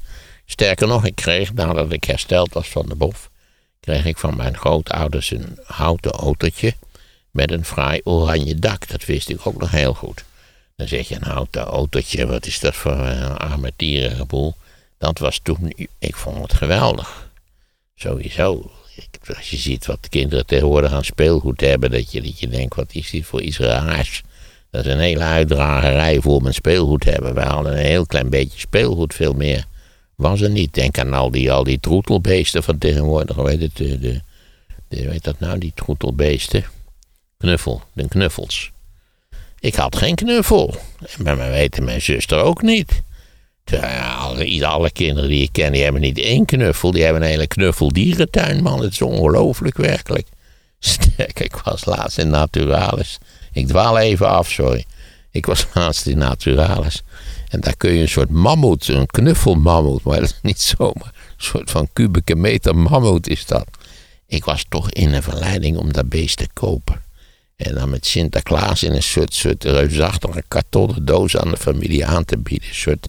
[0.46, 3.30] Sterker nog, ik kreeg nadat ik hersteld was van de bof,
[3.80, 6.74] kreeg ik van mijn grootouders een houten autootje
[7.30, 8.88] met een fraai oranje dak.
[8.88, 10.24] Dat wist ik ook nog heel goed.
[10.76, 14.54] Dan zeg je een houten autootje, wat is dat voor een armetierige boel?
[14.98, 17.30] Dat was toen, ik vond het geweldig.
[17.94, 18.70] Sowieso.
[19.36, 22.74] Als je ziet wat de kinderen tegenwoordig aan speelgoed hebben, dat je, dat je denkt,
[22.74, 24.22] wat is dit voor iets raars?
[24.70, 27.34] Dat is een hele uitdragerij voor mijn speelgoed hebben.
[27.34, 29.64] Wij hadden een heel klein beetje speelgoed, veel meer
[30.16, 30.74] was er niet.
[30.74, 33.36] Denk aan al die, al die troetelbeesten van tegenwoordig.
[33.36, 33.76] Heet het?
[33.76, 34.20] De, de,
[34.88, 36.64] weet dat nou, die troetelbeesten?
[37.38, 38.72] Knuffel, de knuffels.
[39.58, 40.74] Ik had geen knuffel.
[41.16, 43.02] En bij mij weten mijn zuster ook niet.
[43.64, 46.90] Terwijl, alle, kinderen die ik ken, die hebben niet één knuffel.
[46.90, 48.82] Die hebben een hele knuffeldierentuin, man.
[48.82, 50.26] Het is ongelooflijk, werkelijk.
[51.34, 53.18] Ik was laatst in Naturalis.
[53.52, 54.84] Ik dwaal even af, sorry.
[55.30, 57.02] Ik was laatst in Naturalis.
[57.54, 61.12] En daar kun je een soort mammoet, een knuffelmammoet, maar dat is niet zomaar.
[61.14, 63.66] Een soort van kubieke meter mammoet is dat.
[64.26, 67.02] Ik was toch in een verleiding om dat beest te kopen.
[67.56, 72.24] En dan met Sinterklaas in een soort, soort reusachtige kartonnen doos aan de familie aan
[72.24, 72.68] te bieden.
[72.68, 73.06] Een soort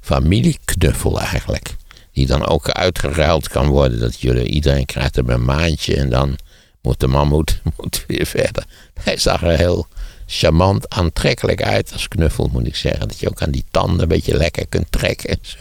[0.00, 1.76] familieknuffel eigenlijk.
[2.12, 4.00] Die dan ook uitgeruild kan worden.
[4.00, 6.38] Dat jullie, iedereen krijgt er een maandje en dan
[6.82, 8.64] moet de mammoet moet weer verder.
[9.02, 9.86] Hij zag er heel
[10.30, 13.08] charmant aantrekkelijk uit als knuffel moet ik zeggen.
[13.08, 15.58] Dat je ook aan die tanden een beetje lekker kunt trekken en zo.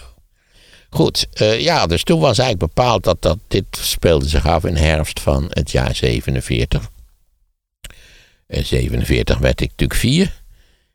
[0.90, 4.76] Goed, eh, ja, dus toen was eigenlijk bepaald dat, dat dit speelde zich af in
[4.76, 6.90] herfst van het jaar 47.
[8.48, 10.42] In 47 werd ik natuurlijk vier.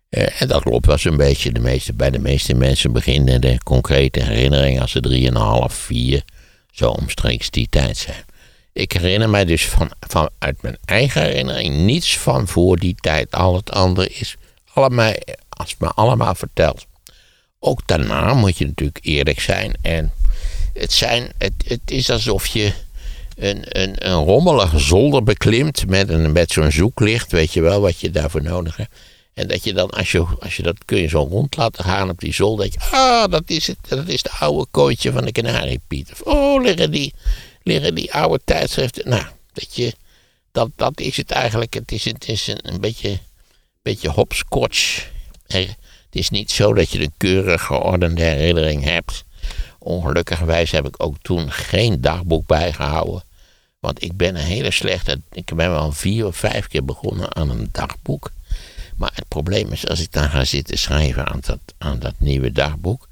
[0.09, 3.59] Eh, en dat klopt was een beetje de meeste, bij de meeste mensen beginnen de
[3.65, 6.25] concrete herinneringen als ze drieënhalf, vier,
[6.71, 8.25] zo omstreeks die tijd zijn.
[8.73, 13.33] Ik herinner mij dus van, van uit mijn eigen herinnering niets van voor die tijd.
[13.33, 14.37] Al het andere is
[14.73, 15.13] allemaal,
[15.49, 16.87] als me allemaal verteld.
[17.59, 19.75] Ook daarna moet je natuurlijk eerlijk zijn.
[19.83, 20.13] En
[20.75, 22.73] het, zijn, het, het is alsof je
[23.37, 27.33] een, een, een rommelige zolder beklimt met, een, met zo'n zoeklicht.
[27.33, 28.95] Weet je wel wat je daarvoor nodig hebt.
[29.35, 32.11] En dat je dan, als je, als je dat kun je zo rond laten gaan
[32.11, 32.71] op die zolder.
[32.71, 33.79] Dat je, ah, dat is het.
[33.89, 36.11] Dat is de oude kooitje van de kanariepiet.
[36.13, 37.15] Of, oh, liggen die,
[37.63, 39.09] liggen die oude tijdschriften.
[39.09, 39.95] Nou, dat je,
[40.53, 41.75] dat, dat is het eigenlijk.
[41.75, 43.19] Het is, het is een, beetje,
[43.83, 45.11] beetje hopscotch.
[45.47, 45.77] Het
[46.11, 49.25] is niet zo dat je een keurig geordende herinnering hebt.
[49.79, 53.23] Ongelukkigerwijs heb ik ook toen geen dagboek bijgehouden.
[53.81, 55.21] Want ik ben een hele slechte.
[55.33, 58.31] Ik ben wel vier of vijf keer begonnen aan een dagboek.
[58.97, 62.53] Maar het probleem is, als ik dan ga zitten schrijven aan dat, aan dat nieuwe
[62.53, 63.09] dagboek.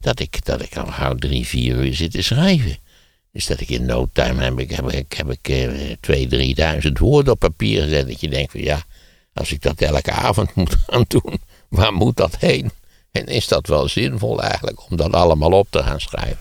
[0.00, 2.78] Dat ik, dat ik al gauw drie, vier uur zit te schrijven.
[3.34, 6.98] Dus dat ik in no time heb ik, heb ik, heb ik eh, twee, drieduizend
[6.98, 8.06] woorden op papier gezet.
[8.06, 8.82] Dat je denkt van ja,
[9.32, 12.70] als ik dat elke avond moet gaan doen, waar moet dat heen?
[13.12, 16.38] En is dat wel zinvol eigenlijk om dat allemaal op te gaan schrijven?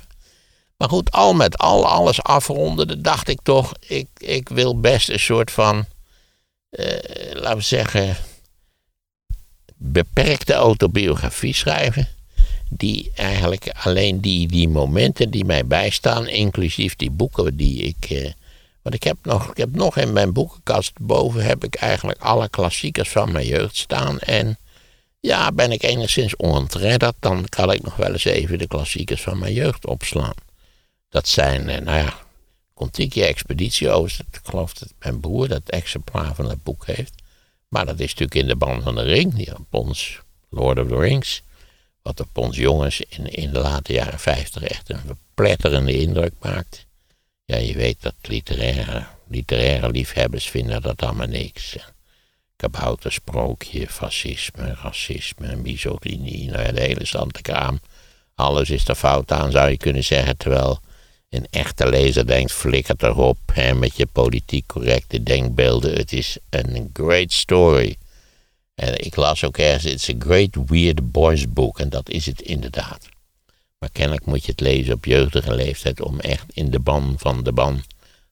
[0.78, 5.20] Maar goed, al met al, alles afronden, dacht ik toch, ik, ik wil best een
[5.20, 5.86] soort van,
[6.70, 8.16] eh, laten we zeggen,
[9.76, 12.08] beperkte autobiografie schrijven.
[12.70, 18.10] Die eigenlijk alleen die, die momenten die mij bijstaan, inclusief die boeken die ik.
[18.10, 18.32] Eh,
[18.82, 22.50] want ik heb, nog, ik heb nog in mijn boekenkast boven heb ik eigenlijk alle
[22.50, 24.20] klassiekers van mijn jeugd staan.
[24.20, 24.58] En
[25.20, 29.40] ja, ben ik enigszins ontredderd, dan kan ik nog wel eens even de klassiekers van
[29.40, 30.36] mijn jeugd opslaan.
[31.10, 32.14] Dat zijn, eh, nou ja,
[32.74, 34.20] Contiki Expeditie Oost.
[34.20, 37.14] Ik geloof dat mijn broer dat exemplaar van het boek heeft.
[37.68, 40.88] Maar dat is natuurlijk in de band van de ring, die op ons Lord of
[40.88, 41.42] the Rings.
[42.04, 46.86] Wat op ons jongens in, in de late jaren 50 echt een verpletterende indruk maakt.
[47.46, 48.16] Ja, je weet dat
[49.28, 51.76] literaire, liefhebbers vinden dat allemaal niks.
[52.56, 57.80] Kaboutersprookje, fascisme, racisme, misogynie, nou ja, de hele zante kraam.
[58.36, 60.38] Alles is er fout aan, zou je kunnen zeggen.
[60.38, 60.80] Terwijl
[61.30, 65.96] een echte lezer denkt, flikkert erop hè, met je politiek correcte denkbeelden.
[65.96, 67.96] Het is een great story.
[68.76, 71.80] En ik las ook ergens, it's a great weird boys book.
[71.80, 73.10] En dat is het inderdaad.
[73.80, 77.44] Maar kennelijk moet je het lezen op jeugdige leeftijd om echt in de ban van
[77.44, 77.84] de ban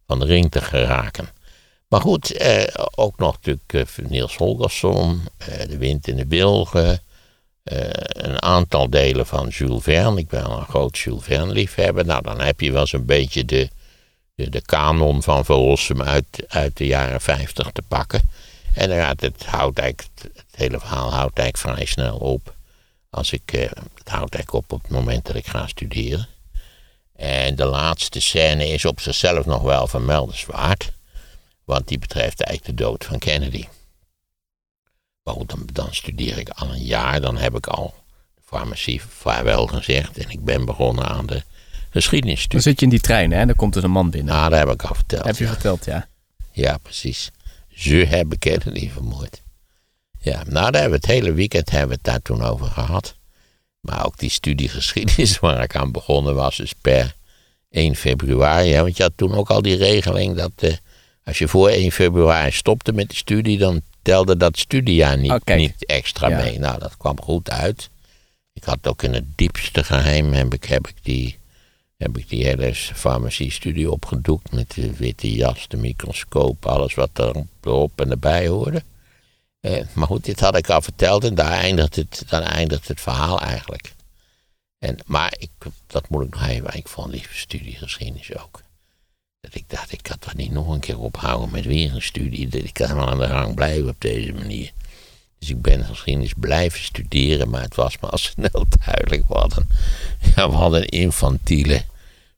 [0.08, 1.30] van de ring te geraken.
[1.88, 2.64] Maar goed, eh,
[2.96, 7.02] ook nog natuurlijk eh, Niels Holgersson, eh, De Wind in de Wilgen.
[7.64, 10.20] Eh, een aantal delen van Jules Verne.
[10.20, 12.06] Ik ben een groot Jules Verne liefhebber.
[12.06, 13.70] Nou, dan heb je wel zo'n beetje de,
[14.36, 18.22] de, de kanon van Verrossum uit, uit de jaren 50 te pakken.
[18.74, 22.56] En dan gaat het, houdt eigenlijk, het hele verhaal houdt eigenlijk vrij snel op.
[23.10, 26.28] Als ik, eh, het houdt eigenlijk op op het moment dat ik ga studeren.
[27.16, 30.92] En de laatste scène is op zichzelf nog wel vermeldenswaard.
[31.64, 33.68] Want die betreft eigenlijk de dood van Kennedy.
[35.24, 37.22] Maar goed, dan, dan studeer ik al een jaar.
[37.22, 37.94] Dan heb ik al
[38.36, 40.18] de farmacie vaarwel gezegd.
[40.18, 41.44] En ik ben begonnen aan de
[41.90, 42.52] geschiedenisstudie.
[42.52, 43.46] Dan zit je in die trein, hè?
[43.46, 44.34] Dan komt er een man binnen.
[44.34, 45.26] Nou, dat heb ik al verteld.
[45.26, 45.52] Heb je ja.
[45.52, 46.08] verteld, ja.
[46.52, 47.32] Ja, precies.
[47.82, 49.42] Ze hebben Kennedy vermoord.
[50.20, 53.16] Ja, nou, daar hebben we het hele weekend hebben we het daar toen over gehad.
[53.80, 57.16] Maar ook die studie geschiedenis waar ik aan begonnen was, dus per
[57.70, 58.72] 1 februari.
[58.72, 60.74] Hè, want je had toen ook al die regeling dat eh,
[61.24, 65.56] als je voor 1 februari stopte met de studie, dan telde dat studiejaar niet, Oh,
[65.56, 66.38] niet extra Ja.
[66.38, 66.60] mee.
[66.60, 67.90] Nou, dat kwam goed uit.
[68.54, 71.38] Ik had ook in het diepste geheim heb ik, heb ik die
[72.02, 77.44] heb ik die hele farmaciestudie opgedoekt met de witte jas, de microscoop, alles wat er
[77.62, 78.84] erop en erbij hoorde.
[79.60, 83.02] Eh, maar goed, dit had ik al verteld en daar eindigt het, dan eindigt het
[83.02, 83.94] verhaal eigenlijk.
[84.78, 85.50] En, maar ik,
[85.88, 88.62] dat moet ik nog even, ik vond die studie geschiedenis ook.
[89.40, 92.48] Dat ik dacht, ik kan toch niet nog een keer ophouden met weer een studie.
[92.48, 94.72] Dat ik kan wel aan de gang blijven op deze manier.
[95.40, 99.64] Dus ik ben geschiedenis blijven studeren, maar het was me al snel duidelijk wat
[100.36, 101.84] ja, wat een infantiele,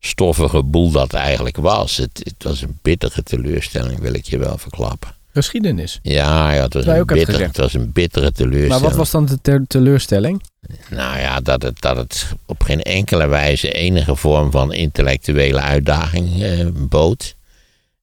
[0.06, 1.98] stoffige boel dat eigenlijk was.
[1.98, 5.10] Het, het was een bittere teleurstelling, wil ik je wel verklappen.
[5.34, 6.00] Geschiedenis.
[6.02, 8.82] Ja, ja het, was een bittere, het was een bittere teleurstelling.
[8.82, 10.44] Maar wat was dan de teleurstelling?
[10.90, 16.44] Nou ja, dat het, dat het op geen enkele wijze enige vorm van intellectuele uitdaging
[16.44, 17.36] eh, bood.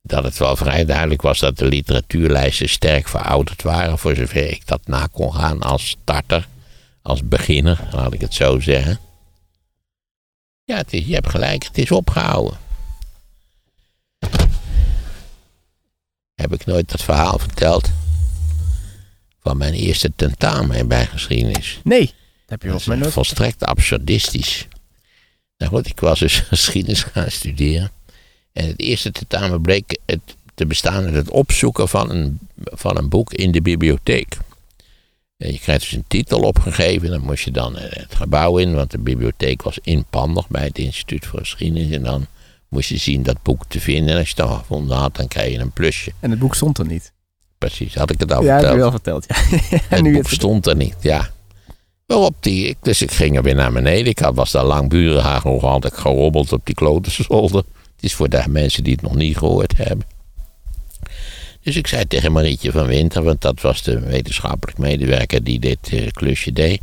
[0.02, 4.66] Dat het wel vrij duidelijk was dat de literatuurlijsten sterk verouderd waren, voor zover ik
[4.66, 6.48] dat na kon gaan als starter,
[7.02, 8.98] als beginner, laat ik het zo zeggen.
[10.70, 12.58] Ja, het is, je hebt gelijk, het is opgehouden.
[16.34, 17.90] Heb ik nooit dat verhaal verteld
[19.40, 21.80] van mijn eerste tentamen bij geschiedenis?
[21.84, 22.14] Nee, dat
[22.46, 23.12] heb je Dat is nooit.
[23.12, 24.68] volstrekt absurdistisch.
[25.56, 27.90] Nou goed, ik was dus geschiedenis gaan studeren.
[28.52, 33.08] En het eerste tentamen bleek het te bestaan uit het opzoeken van een, van een
[33.08, 34.38] boek in de bibliotheek.
[35.40, 38.74] En je krijgt dus een titel opgegeven, dan moest je dan eh, het gebouw in,
[38.74, 41.90] want de bibliotheek was inpandig bij het Instituut voor Geschiedenis.
[41.90, 42.26] En dan
[42.68, 44.12] moest je zien dat boek te vinden.
[44.12, 46.12] En als je het dan gevonden had, dan kreeg je een plusje.
[46.20, 47.12] En het boek stond er niet.
[47.58, 48.80] Precies, had ik het al ja, heb je verteld.
[48.80, 49.26] wel verteld.
[49.28, 49.76] Ja.
[49.76, 51.30] Het en nu boek het stond er niet, ja.
[52.06, 54.06] Waarop die, ik- dus ik ging er weer naar beneden.
[54.06, 57.62] Ik had, was daar langburig nog altijd gerobbeld op die klotensolder.
[57.94, 60.06] Het is voor de mensen die het nog niet gehoord hebben.
[61.62, 65.78] Dus ik zei tegen Marietje van Winter, want dat was de wetenschappelijk medewerker die dit
[65.90, 66.80] eh, klusje deed.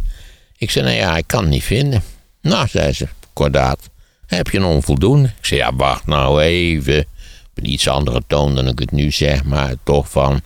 [0.57, 2.03] Ik zei, nou ja, ik kan het niet vinden.
[2.41, 3.89] Nou, zei ze, kordaat,
[4.25, 5.27] heb je een onvoldoende?
[5.27, 6.99] Ik zei, ja, wacht nou even.
[6.99, 10.41] Op een iets andere toon dan ik het nu zeg, maar toch van...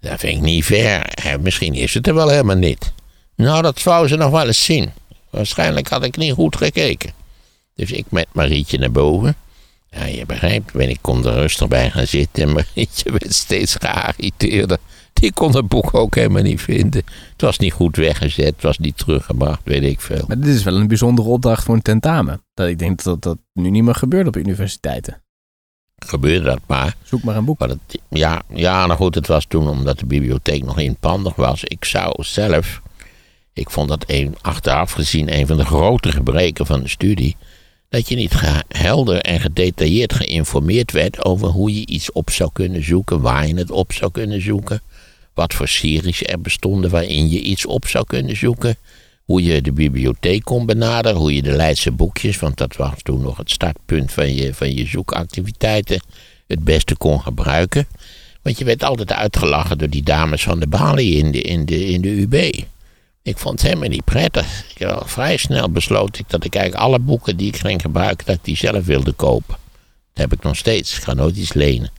[0.00, 0.68] Dat vind ik niet.
[0.68, 2.92] Hè, Misschien is het er wel helemaal niet.
[3.36, 4.92] Nou, dat wou ze nog wel eens zien.
[5.30, 7.12] Waarschijnlijk had ik niet goed gekeken.
[7.74, 9.36] Dus ik met Marietje naar boven.
[9.90, 12.42] Ja, je begrijpt, ik kon er rustig bij gaan zitten.
[12.42, 14.78] En Marietje werd steeds geagiteerder.
[15.12, 17.02] Die kon het boek ook helemaal niet vinden.
[17.32, 20.24] Het was niet goed weggezet, het was niet teruggebracht, weet ik veel.
[20.26, 22.42] Maar dit is wel een bijzondere opdracht voor een tentamen.
[22.54, 25.22] Dat ik denk dat dat nu niet meer gebeurt op universiteiten.
[25.98, 26.96] Gebeurde dat maar.
[27.02, 27.58] Zoek maar een boek.
[27.58, 31.64] Maar het, ja, ja, nou goed, het was toen omdat de bibliotheek nog inpandig was.
[31.64, 32.82] Ik zou zelf,
[33.52, 37.36] ik vond dat een, achteraf gezien een van de grote gebreken van de studie.
[37.88, 38.34] Dat je niet
[38.68, 43.54] helder en gedetailleerd geïnformeerd werd over hoe je iets op zou kunnen zoeken, waar je
[43.54, 44.82] het op zou kunnen zoeken.
[45.34, 48.76] Wat voor series er bestonden waarin je iets op zou kunnen zoeken.
[49.24, 53.20] Hoe je de bibliotheek kon benaderen, hoe je de Leidse boekjes, want dat was toen
[53.20, 56.02] nog het startpunt van je, van je zoekactiviteiten,
[56.46, 57.86] het beste kon gebruiken.
[58.42, 61.86] Want je werd altijd uitgelachen door die dames van de balie in de, in de,
[61.86, 62.64] in de UB.
[63.28, 64.64] Ik vond het helemaal niet prettig.
[64.74, 68.34] Ik vrij snel besloot ik dat ik eigenlijk alle boeken die ik ging gebruiken, dat
[68.34, 69.56] ik die zelf wilde kopen.
[70.12, 70.96] Dat heb ik nog steeds.
[70.96, 71.90] Ik ga nooit iets lenen.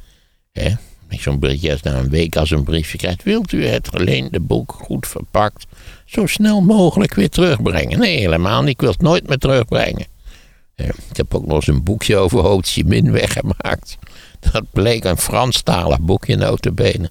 [1.10, 3.24] Zo'n berichtje als na een week als een briefje krijgt.
[3.24, 5.66] Wilt u het geleende boek goed verpakt
[6.06, 8.00] zo snel mogelijk weer terugbrengen?
[8.00, 8.70] Nee, helemaal niet.
[8.70, 10.06] Ik wil het nooit meer terugbrengen.
[10.76, 13.98] ik heb ook nog eens een boekje over Ho Chi Minh weggemaakt.
[14.52, 17.10] Dat bleek een Franstalig boekje notabene.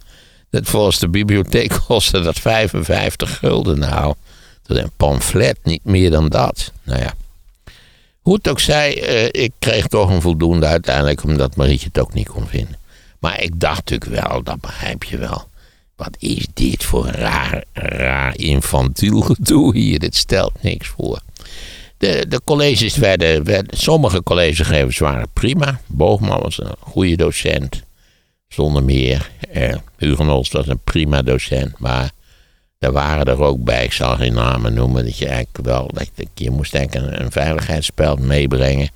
[0.50, 3.78] Dat volgens de bibliotheek kostte dat 55 gulden.
[3.78, 4.14] Nou,
[4.62, 6.72] dat is een pamflet, niet meer dan dat.
[6.82, 7.14] Nou ja.
[8.20, 12.14] Hoe het ook zij, eh, ik kreeg toch een voldoende uiteindelijk, omdat Marietje het ook
[12.14, 12.76] niet kon vinden.
[13.18, 15.48] Maar ik dacht natuurlijk wel, dat begrijp je wel.
[15.96, 19.98] Wat is dit voor raar, raar infantiel gedoe hier?
[19.98, 21.20] Dit stelt niks voor.
[21.96, 25.80] De, de colleges werden, werden, sommige collegegevers waren prima.
[25.86, 27.82] Boogman was een goede docent,
[28.58, 29.30] zonder meer.
[29.52, 29.74] Eh,
[30.52, 32.10] was een prima docent, maar
[32.78, 36.10] er waren er ook bij, ik zal geen namen noemen, dat je eigenlijk wel, dat
[36.34, 37.32] je moest eigenlijk een, een
[38.20, 38.88] meebrengen.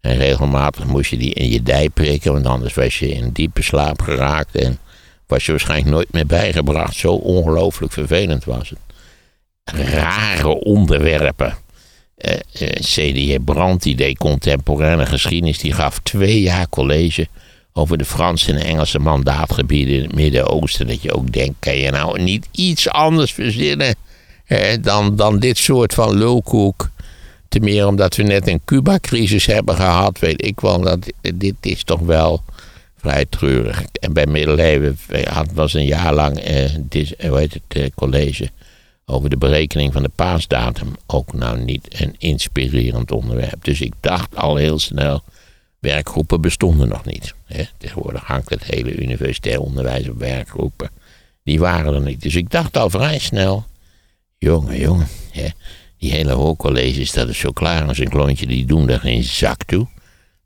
[0.00, 3.62] En regelmatig moest je die in je dij prikken, want anders was je in diepe
[3.62, 4.78] slaap geraakt en
[5.26, 6.94] was je waarschijnlijk nooit meer bijgebracht.
[6.94, 8.78] Zo ongelooflijk vervelend was het.
[9.64, 11.54] Rare onderwerpen.
[12.18, 17.26] Uh, uh, CDJ Brandt, die deed contemporaine geschiedenis, die gaf twee jaar college
[17.78, 20.86] over de Franse en Engelse mandaatgebieden in het Midden-Oosten.
[20.86, 23.94] Dat je ook denkt, kan je nou niet iets anders verzinnen
[24.80, 26.90] dan, dan dit soort van lulkoek?
[27.48, 30.80] Te meer omdat we net een Cuba-crisis hebben gehad, weet ik wel.
[30.80, 32.42] Dat, dit is toch wel
[32.96, 33.84] vrij treurig.
[34.00, 34.98] En bij middeleeuwen
[35.54, 38.50] was een jaar lang eh, dit, hoe heet het, eh, college
[39.04, 43.64] over de berekening van de paasdatum ook nou niet een inspirerend onderwerp.
[43.64, 45.22] Dus ik dacht al heel snel,
[45.86, 47.34] werkgroepen bestonden nog niet.
[47.78, 50.90] Tegenwoordig hangt het hele universitair onderwijs op werkgroepen.
[51.42, 52.22] Die waren er niet.
[52.22, 53.66] Dus ik dacht al vrij snel,
[54.38, 55.08] jongen, jongen,
[55.98, 59.64] die hele hoorcolleges, dat is zo klaar als een klontje, die doen er geen zak
[59.64, 59.86] toe.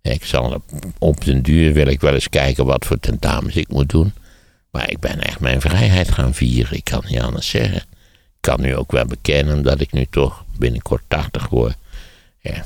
[0.02, 0.62] Ik zal
[0.98, 4.12] op den duur wil ik wel eens kijken wat voor tentamens ik moet doen.
[4.70, 6.76] Maar ik ben echt mijn vrijheid gaan vieren.
[6.76, 7.76] Ik kan niet anders zeggen.
[7.76, 11.76] Ik kan nu ook wel bekennen dat ik nu toch binnenkort 80 word.
[12.40, 12.64] Ja.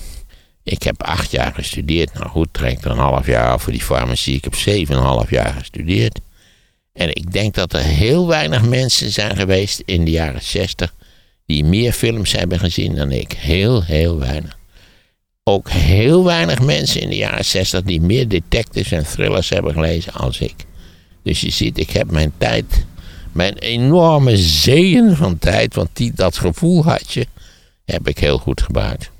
[0.65, 2.15] Ik heb acht jaar gestudeerd.
[2.15, 4.37] Nou goed, trek er een half jaar af voor die farmacie.
[4.37, 6.21] Ik heb zeven en een half jaar gestudeerd.
[6.93, 10.95] En ik denk dat er heel weinig mensen zijn geweest in de jaren 60
[11.47, 13.33] die meer films hebben gezien dan ik.
[13.33, 14.57] Heel, heel weinig
[15.45, 20.13] ook heel weinig mensen in de jaren 60 die meer detectives en thrillers hebben gelezen
[20.13, 20.55] als ik.
[21.23, 22.87] Dus je ziet, ik heb mijn tijd,
[23.33, 27.27] mijn enorme zeeën van tijd, want die, dat gevoel had je,
[27.85, 29.11] heb ik heel goed gebruikt.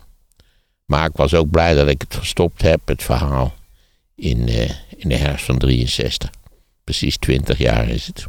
[0.85, 3.55] Maar ik was ook blij dat ik het gestopt heb, het verhaal,
[4.15, 6.31] in, uh, in de herfst van 63.
[6.85, 8.25] Precies 20 jaar is het.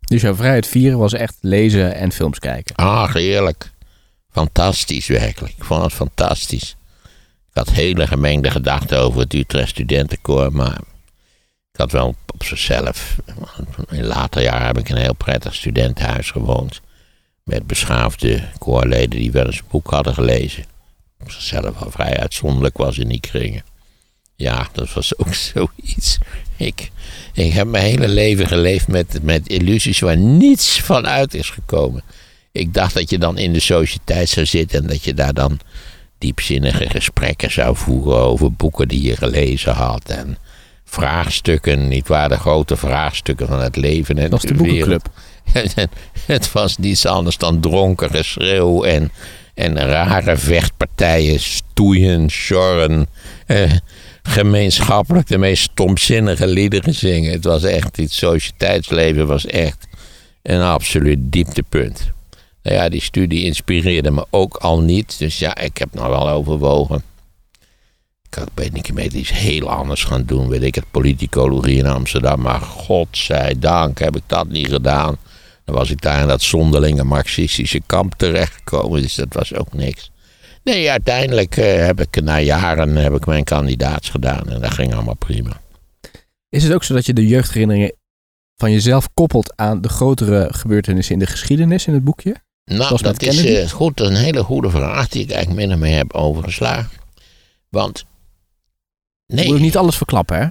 [0.00, 2.74] Dus jouw vrijheid vieren was echt lezen en films kijken?
[2.74, 3.72] Ah, heerlijk.
[4.30, 5.54] Fantastisch werkelijk.
[5.56, 6.76] Ik vond het fantastisch.
[7.50, 10.78] Ik had hele gemengde gedachten over het Utrecht Studentenkoor, maar
[11.72, 13.16] ik had wel op zichzelf.
[13.90, 16.80] In later jaren heb ik in een heel prettig studentenhuis gewoond.
[17.42, 20.64] Met beschaafde koorleden die wel eens een boek hadden gelezen.
[21.26, 23.64] Op zichzelf al vrij uitzonderlijk was in die kringen.
[24.36, 26.18] Ja, dat was ook zoiets.
[26.56, 26.90] Ik,
[27.32, 32.02] ik heb mijn hele leven geleefd met, met illusies waar niets van uit is gekomen.
[32.52, 35.60] Ik dacht dat je dan in de sociëteit zou zitten en dat je daar dan
[36.18, 40.08] diepzinnige gesprekken zou voeren over boeken die je gelezen had.
[40.08, 40.38] En
[40.84, 45.08] vraagstukken, niet waar, de grote vraagstukken van het leven en was de, de boekenclub.
[46.26, 49.10] het was niets anders dan dronken geschreeuw en,
[49.56, 53.06] en rare vechtpartijen, stoeien, sjorren.
[53.46, 53.72] Eh,
[54.22, 57.32] gemeenschappelijk de meest stomzinnige liederen zingen.
[57.32, 59.86] Het was echt, het sociëteitsleven was echt
[60.42, 62.10] een absoluut dieptepunt.
[62.62, 65.18] Nou ja, die studie inspireerde me ook al niet.
[65.18, 67.02] Dus ja, ik heb nog wel overwogen.
[68.30, 70.48] Ik ben ik iets heel anders gaan doen.
[70.48, 72.40] Weet ik het, politicologie in Amsterdam.
[72.40, 75.16] Maar godzijdank heb ik dat niet gedaan.
[75.66, 79.02] Dan was ik daar in dat zonderlinge marxistische kamp terechtgekomen.
[79.02, 80.10] Dus dat was ook niks.
[80.64, 84.48] Nee, uiteindelijk eh, heb ik na jaren heb ik mijn kandidaats gedaan.
[84.48, 85.60] En dat ging allemaal prima.
[86.48, 87.92] Is het ook zo dat je de jeugdherinneringen
[88.56, 92.36] van jezelf koppelt aan de grotere gebeurtenissen in de geschiedenis in het boekje?
[92.64, 96.12] Nou, dat is uh, goed, een hele goede vraag die ik eigenlijk minder mee heb
[96.12, 96.90] overgeslagen.
[97.68, 98.04] Want.
[99.26, 99.44] Nee.
[99.44, 100.46] Je moet niet alles verklappen, hè?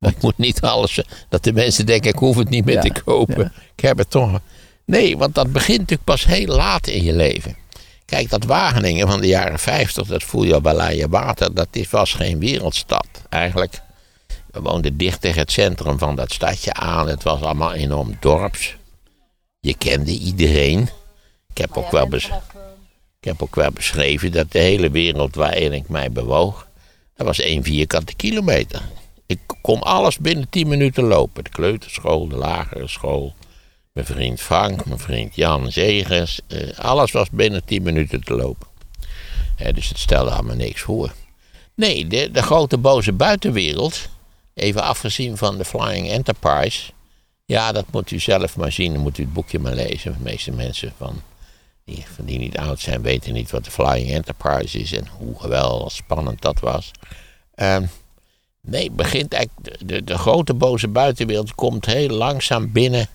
[0.08, 1.02] Ik moet niet alles.
[1.28, 3.52] Dat de mensen denken: ik hoef het niet meer te kopen.
[3.76, 4.40] Ik heb het toch.
[4.90, 7.56] Nee, want dat begint natuurlijk pas heel laat in je leven.
[8.04, 12.14] Kijk, dat Wageningen van de jaren 50, dat voel je bij je water, dat was
[12.14, 13.06] geen wereldstad.
[13.28, 13.80] Eigenlijk,
[14.50, 17.08] we woonden dicht tegen het centrum van dat stadje aan.
[17.08, 18.76] Het was allemaal enorm dorps.
[19.60, 20.88] Je kende iedereen.
[21.50, 22.30] Ik heb, ook wel ik
[23.20, 26.68] heb ook wel beschreven dat de hele wereld waarin ik mij bewoog,
[27.14, 28.82] dat was één vierkante kilometer.
[29.26, 31.44] Ik kon alles binnen tien minuten lopen.
[31.44, 33.34] De kleuterschool, de lagere school,
[33.92, 36.40] mijn vriend Frank, mijn vriend Jan Zegers.
[36.46, 38.68] Eh, alles was binnen tien minuten te lopen.
[39.74, 41.12] dus het stelde allemaal niks voor.
[41.74, 44.08] Nee, de, de grote boze buitenwereld,
[44.54, 46.92] even afgezien van de Flying Enterprise.
[47.50, 48.92] Ja, dat moet u zelf maar zien.
[48.92, 50.12] Dan moet u het boekje maar lezen.
[50.12, 51.22] De meeste mensen van
[51.84, 55.40] die, van die niet oud zijn, weten niet wat de Flying Enterprise is en hoe
[55.40, 56.90] geweldig spannend dat was.
[57.54, 57.86] Ehm,
[58.60, 63.08] nee, begint eigenlijk, de, de, de, grote boze buitenwereld komt heel langzaam binnen.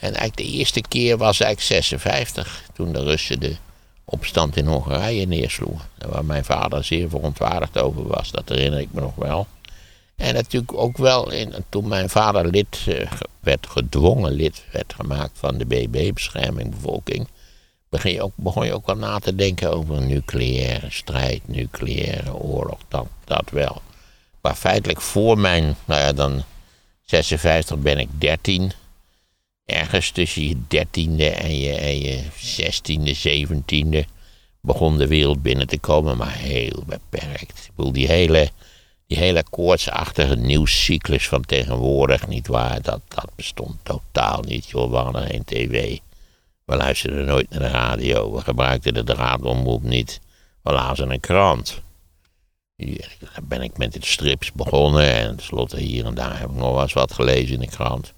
[0.00, 3.56] En eigenlijk de eerste keer was eigenlijk 56, toen de Russen de
[4.04, 5.88] opstand in Hongarije neersloegen.
[5.98, 9.46] Waar mijn vader zeer verontwaardigd over was, dat herinner ik me nog wel.
[10.16, 15.38] En natuurlijk ook wel in, toen mijn vader lid uh, werd gedwongen lid werd gemaakt
[15.38, 17.28] van de BB, bescherming bevolking,
[17.88, 22.78] begon je, ook, begon je ook wel na te denken over nucleaire strijd, nucleaire oorlog,
[22.88, 23.82] dat, dat wel.
[24.40, 26.42] Maar feitelijk voor mijn, nou ja, dan
[27.04, 28.72] 56 ben ik 13.
[29.70, 34.04] Ergens tussen je dertiende en je, en je zestiende, zeventiende
[34.60, 37.64] begon de wereld binnen te komen, maar heel beperkt.
[37.64, 38.50] Ik bedoel, die hele,
[39.06, 44.68] die hele koortsachtige nieuwscyclus van tegenwoordig, niet waar, dat, dat bestond totaal niet.
[44.68, 45.98] Joh, we hadden geen tv.
[46.64, 48.32] We luisterden nooit naar de radio.
[48.32, 50.20] We gebruikten de draadomroep niet.
[50.62, 51.82] We lazen een krant.
[52.76, 55.14] Hier ben ik met de strips begonnen.
[55.14, 58.12] En tenslotte hier en daar heb ik nog wel eens wat gelezen in de krant.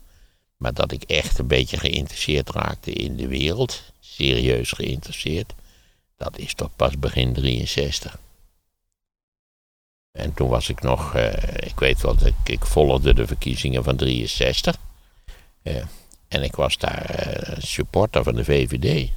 [0.62, 3.82] Maar dat ik echt een beetje geïnteresseerd raakte in de wereld.
[4.00, 5.52] Serieus geïnteresseerd.
[6.16, 8.18] Dat is toch pas begin 63.
[10.12, 14.76] En toen was ik nog, uh, ik weet wel, ik, volgde de verkiezingen van 63.
[15.62, 15.76] Uh,
[16.28, 19.10] en ik was daar uh, supporter van de VVD.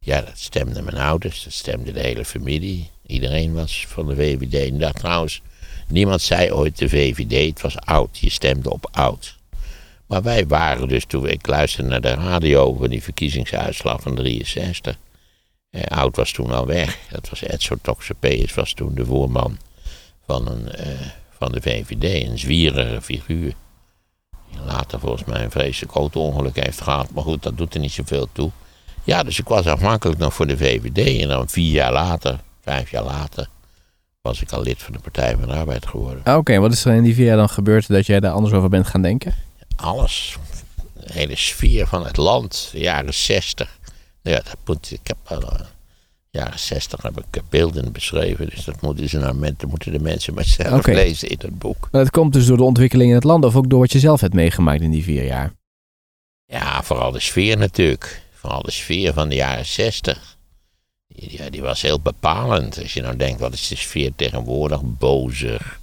[0.00, 2.90] Ja, dat stemden mijn ouders, dat stemde de hele familie.
[3.06, 4.70] Iedereen was van de VVD.
[4.70, 5.42] En dat trouwens,
[5.88, 8.18] niemand zei ooit de VVD, het was oud.
[8.18, 9.35] Je stemde op oud.
[10.06, 14.98] Maar wij waren dus, toen ik luisterde naar de radio over die verkiezingsuitslag van 63.
[15.70, 16.98] Eh, oud was toen al weg.
[17.10, 19.58] Dat was Edso Toxopeus, was toen de voorman
[20.26, 20.88] van, een, eh,
[21.30, 22.28] van de VVD.
[22.28, 23.52] Een zwierige figuur
[24.64, 27.10] later volgens mij een vreselijk auto-ongeluk heeft gehad.
[27.10, 28.50] Maar goed, dat doet er niet zoveel toe.
[29.04, 31.20] Ja, dus ik was afhankelijk nog voor de VVD.
[31.22, 33.48] En dan vier jaar later, vijf jaar later,
[34.22, 36.24] was ik al lid van de Partij van de Arbeid geworden.
[36.24, 38.54] Ah, oké, wat is er in die vier jaar dan gebeurd dat jij daar anders
[38.54, 39.45] over bent gaan denken?
[39.76, 40.36] Alles.
[40.94, 43.78] De hele sfeer van het land, de jaren zestig.
[44.22, 45.42] Ja, dat moet, ik heb al
[46.36, 48.50] jaren 60 heb ik beelden beschreven.
[48.50, 51.88] Dus dat moeten, ze nou, moeten de mensen maar zelf lezen in het boek.
[51.90, 53.98] Maar het komt dus door de ontwikkeling in het land of ook door wat je
[53.98, 55.52] zelf hebt meegemaakt in die vier jaar?
[56.46, 58.22] Ja, vooral de sfeer natuurlijk.
[58.32, 60.36] Vooral de sfeer van de jaren 60.
[61.06, 62.82] Ja, die was heel bepalend.
[62.82, 64.80] Als je nou denkt, wat is de sfeer tegenwoordig?
[64.82, 65.80] Bozig,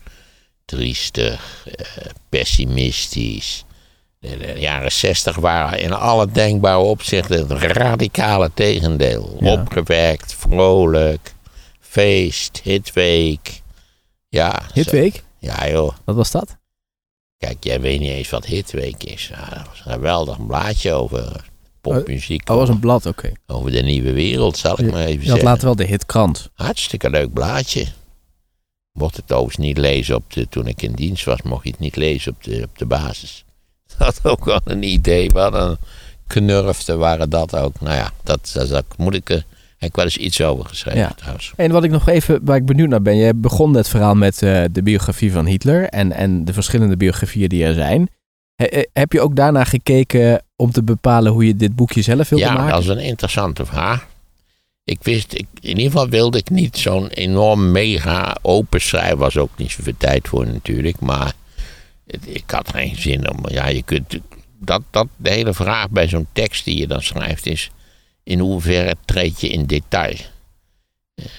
[0.65, 1.85] triestig, eh,
[2.29, 3.65] pessimistisch.
[4.24, 9.38] De, jaren zestig waren in alle denkbare opzichten het radicale tegendeel.
[9.39, 11.34] Opgewerkt, vrolijk,
[11.80, 13.61] feest, hitweek.
[14.30, 15.24] Ja, hitweek?
[15.39, 15.93] Ja joh.
[16.05, 16.57] Wat was dat?
[17.38, 19.28] Kijk, jij weet niet eens wat hitweek is.
[19.28, 21.45] Ja, dat was een geweldig blaadje over
[21.82, 22.49] popmuziek.
[22.49, 23.32] Oh, was een blad, oké.
[23.47, 25.32] Over de nieuwe wereld, zal ik maar even zeggen.
[25.32, 26.49] Had later wel de hitkrant.
[26.53, 27.88] Hartstikke leuk blaadje.
[28.91, 31.80] Mocht het overigens niet lezen op de, toen ik in dienst was, mocht je het
[31.80, 33.45] niet lezen op de, op de basis
[33.97, 35.29] had ook wel een idee.
[35.29, 35.77] Wat een
[36.27, 37.81] knurfte waren dat ook.
[37.81, 39.29] Nou ja, dat, dat, moet ik.
[39.29, 39.37] Uh,
[39.77, 41.13] heb ik wel eens iets over geschreven ja.
[41.15, 41.53] trouwens.
[41.55, 43.15] En wat ik nog even, waar ik benieuwd naar ben.
[43.15, 47.49] Je begon het verhaal met uh, de biografie van Hitler en, en de verschillende biografieën
[47.49, 48.09] die er zijn.
[48.55, 52.45] He, heb je ook daarna gekeken om te bepalen hoe je dit boekje zelf wilde
[52.45, 52.63] maken?
[52.63, 54.07] Ja, dat is een interessante vraag.
[54.83, 59.17] Ik wist, ik, in ieder geval wilde ik niet zo'n enorm mega open schrijven.
[59.17, 60.99] Was ook niet zoveel tijd voor natuurlijk.
[60.99, 61.33] Maar
[62.06, 63.49] ik had geen zin om.
[63.49, 64.20] Ja, je kunt.
[64.60, 67.70] Dat, dat, de hele vraag bij zo'n tekst die je dan schrijft is.
[68.24, 70.16] In hoeverre treed je in detail?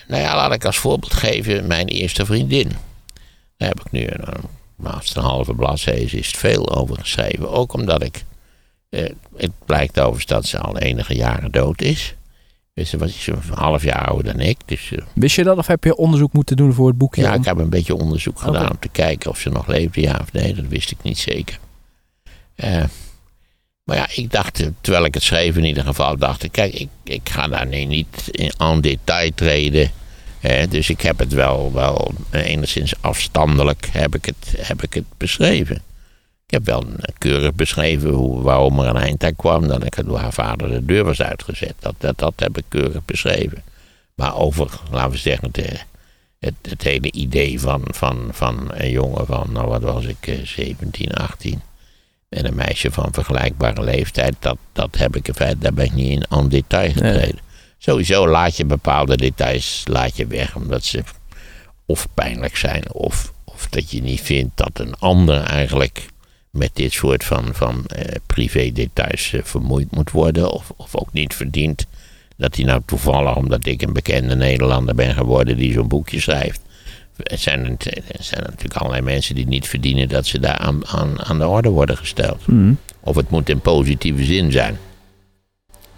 [0.09, 2.73] Nou ja, laat ik als voorbeeld geven mijn eerste vriendin.
[3.57, 4.35] Daar heb ik nu een,
[4.77, 7.51] naast een halve bladzijde is het veel over geschreven.
[7.51, 8.25] Ook omdat ik.
[8.89, 12.15] Eh, het blijkt overigens dat ze al enige jaren dood is.
[12.75, 14.59] Dus ze was een half jaar ouder dan ik.
[14.65, 17.23] Dus, uh, Wist je dat of heb je onderzoek moeten doen voor het boekje?
[17.23, 20.19] Ja, ik heb een beetje onderzoek gedaan om te kijken of ze nog leefde, ja
[20.23, 20.55] of nee.
[20.55, 21.59] Dat wist ik niet zeker.
[22.57, 22.85] Uh,
[23.85, 26.75] maar ja, ik dacht, eh, terwijl ik het schreef in ieder geval, dacht ik, kijk,
[26.75, 29.91] ik, ik ga daar nee, niet in aan detail treden.
[30.41, 35.05] Hè, dus ik heb het wel, wel enigszins afstandelijk heb ik het, heb ik het
[35.17, 35.83] beschreven.
[36.55, 36.85] Ik heb wel
[37.19, 39.69] keurig beschreven hoe, waarom er een eind aan kwam.
[39.69, 41.75] Dat ik door haar vader de deur was uitgezet.
[41.79, 43.63] Dat, dat, dat heb ik keurig beschreven.
[44.15, 45.51] Maar over, laten we zeggen,
[46.39, 51.11] het, het hele idee van, van, van een jongen van, nou wat was ik, 17,
[51.11, 51.61] eh, 18.
[52.29, 54.35] En een meisje van vergelijkbare leeftijd.
[54.39, 57.41] Dat, dat heb ik in feite, daar ben ik niet in aan detail getreden.
[57.79, 60.57] Sowieso laat je bepaalde details laat je weg.
[60.57, 61.03] Omdat ze
[61.87, 66.13] of pijnlijk zijn, of, of dat je niet vindt dat een ander eigenlijk
[66.55, 71.13] met dit soort van, van eh, privé details eh, vermoeid moet worden, of, of ook
[71.13, 71.87] niet verdient
[72.37, 76.61] dat hij nou toevallig, omdat ik een bekende Nederlander ben geworden die zo'n boekje schrijft.
[77.17, 81.25] Er zijn, er zijn natuurlijk allerlei mensen die niet verdienen dat ze daar aan, aan,
[81.25, 82.47] aan de orde worden gesteld.
[82.47, 82.73] Mhm.
[83.01, 84.79] Of het moet in positieve zin zijn.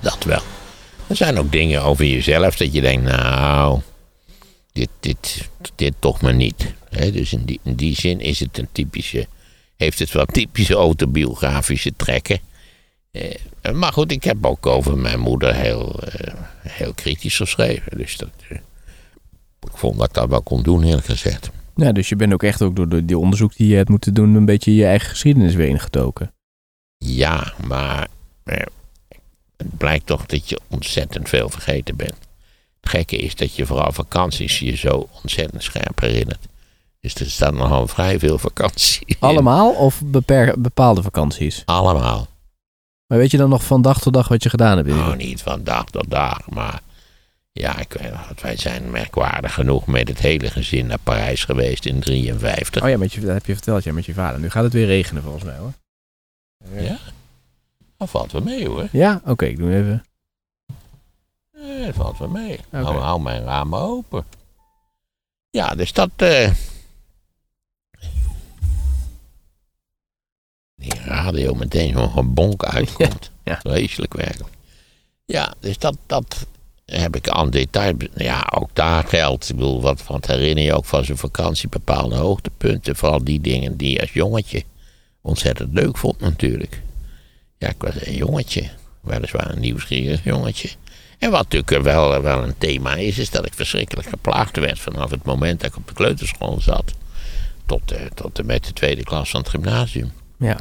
[0.01, 0.43] Dat wel.
[1.07, 3.81] Er zijn ook dingen over jezelf dat je denkt, nou,
[4.73, 6.75] dit, dit, dit toch maar niet.
[6.91, 9.27] Dus in die, in die zin is het een typische,
[9.77, 12.41] heeft het wel typische autobiografische trekken.
[13.11, 17.99] Eh, maar goed, ik heb ook over mijn moeder heel, eh, heel kritisch geschreven.
[17.99, 18.59] Dus dat, eh,
[19.61, 21.51] ik vond dat ik dat wel kon doen, eerlijk gezegd.
[21.77, 24.15] Ja, dus je bent ook echt ook door de, die onderzoek die je hebt moeten
[24.15, 24.35] doen...
[24.35, 26.33] een beetje je eigen geschiedenis weer ingetoken.
[26.99, 28.09] Ja, maar
[29.57, 32.17] het blijkt toch dat je ontzettend veel vergeten bent.
[32.81, 36.47] Het gekke is dat je vooral vakanties je zo ontzettend scherp herinnert.
[37.15, 39.17] Dus er staat nogal vrij veel vakantie in.
[39.21, 41.63] Allemaal of beper- bepaalde vakanties?
[41.65, 42.27] Allemaal.
[43.07, 44.89] Maar weet je dan nog van dag tot dag wat je gedaan hebt?
[44.89, 46.81] Nou, niet van dag tot dag, maar
[47.53, 52.01] ja, ik weet wij zijn merkwaardig genoeg met het hele gezin naar Parijs geweest in
[52.01, 52.83] 53.
[52.83, 54.41] Oh ja, met je, dat heb je verteld, ja, met je vader.
[54.41, 55.73] Nu gaat het weer regenen volgens mij hoor.
[56.75, 56.99] Ja?
[57.97, 58.89] Dat valt wel mee hoor.
[58.93, 60.05] Ja, oké, ik doe even.
[61.53, 62.61] Eh, Dat valt wel mee.
[62.71, 64.25] Hou, hou mijn ramen open.
[65.51, 66.11] Ja, dus dat.
[66.17, 66.51] eh,
[70.77, 73.31] Die radio meteen zo'n gebonk uitkomt.
[73.45, 74.55] Ja, Vreselijk werkelijk.
[75.25, 76.47] Ja, dus dat, dat
[76.85, 77.95] heb ik aan detail.
[78.15, 79.49] Ja, ook daar geldt.
[79.49, 81.69] Ik bedoel, wat, wat herinner je ook van zo'n vakantie?
[81.69, 82.97] Bepaalde hoogtepunten.
[82.97, 84.65] Vooral die dingen die je als jongetje
[85.21, 86.81] ontzettend leuk vond, natuurlijk.
[87.59, 88.71] Ja, ik was een jongetje.
[89.01, 90.69] Weliswaar een nieuwsgierig jongetje.
[91.19, 95.11] En wat natuurlijk wel, wel een thema is, is dat ik verschrikkelijk geplaagd werd vanaf
[95.11, 96.93] het moment dat ik op de kleuterschool zat.
[97.67, 100.13] Tot, eh, tot en met de tweede klas van het gymnasium.
[100.39, 100.57] Ja.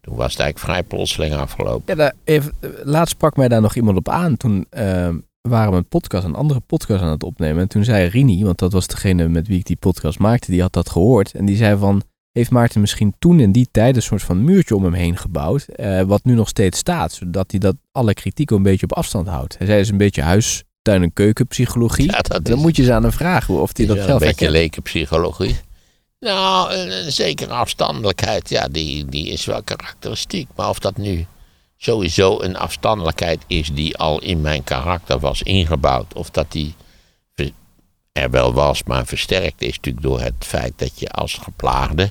[0.00, 1.82] Toen was het eigenlijk vrij plotseling afgelopen.
[1.86, 2.52] ja daar, even,
[2.84, 4.36] laatst sprak mij daar nog iemand op aan.
[4.36, 5.08] Toen eh,
[5.40, 7.62] waren we een podcast, een andere podcast aan het opnemen.
[7.62, 10.60] En toen zei Rini, want dat was degene met wie ik die podcast maakte, die
[10.60, 11.32] had dat gehoord.
[11.32, 12.02] En die zei van,
[12.32, 15.62] heeft Maarten misschien toen in die tijd een soort van muurtje om hem heen gebouwd,
[15.62, 19.28] eh, wat nu nog steeds staat, zodat hij dat alle kritiek een beetje op afstand
[19.28, 19.58] houdt.
[19.58, 22.10] Hij zei, is een beetje huis, tuin- en keukenpsychologie.
[22.12, 24.12] Ja, dat Dan is- moet je ze aan hem vragen of hij dat zelf een
[24.18, 24.50] beetje herkent.
[24.50, 25.56] lekenpsychologie.
[26.26, 30.48] Nou, een, zekere afstandelijkheid, ja, die, die is wel karakteristiek.
[30.56, 31.26] Maar of dat nu
[31.76, 36.74] sowieso een afstandelijkheid is die al in mijn karakter was ingebouwd, of dat die
[38.12, 42.10] er wel was, maar versterkt is natuurlijk door het feit dat je als geplaagde,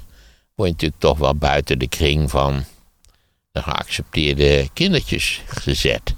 [0.56, 2.64] word je natuurlijk toch wel buiten de kring van
[3.52, 6.16] de geaccepteerde kindertjes gezet.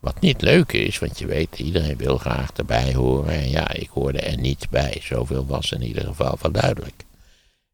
[0.00, 3.34] Wat niet leuk is, want je weet, iedereen wil graag erbij horen.
[3.34, 5.00] En ja, ik hoorde er niet bij.
[5.02, 7.08] Zoveel was in ieder geval wel duidelijk.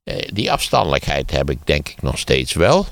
[0.07, 2.87] Eh, die afstandelijkheid heb ik denk ik nog steeds wel.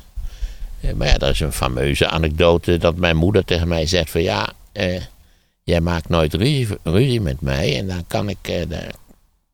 [0.80, 4.22] Eh, maar ja, er is een fameuze anekdote dat mijn moeder tegen mij zegt van
[4.22, 5.00] ja, eh,
[5.62, 6.34] jij maakt nooit
[6.82, 7.78] ruzie, met mij.
[7.78, 8.92] En dan kan ik, eh, dan-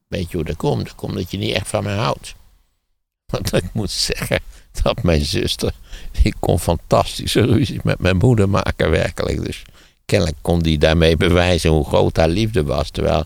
[0.09, 0.85] weet je hoe dat komt?
[0.85, 2.35] Dat komt dat je niet echt van mij houdt.
[3.27, 4.41] Want ik moet zeggen
[4.83, 5.73] dat mijn zuster,
[6.23, 9.45] die kon fantastische ruzie met mijn moeder maken werkelijk.
[9.45, 9.63] Dus
[10.05, 12.91] kennelijk kon die daarmee bewijzen hoe groot haar liefde was.
[12.91, 13.25] Terwijl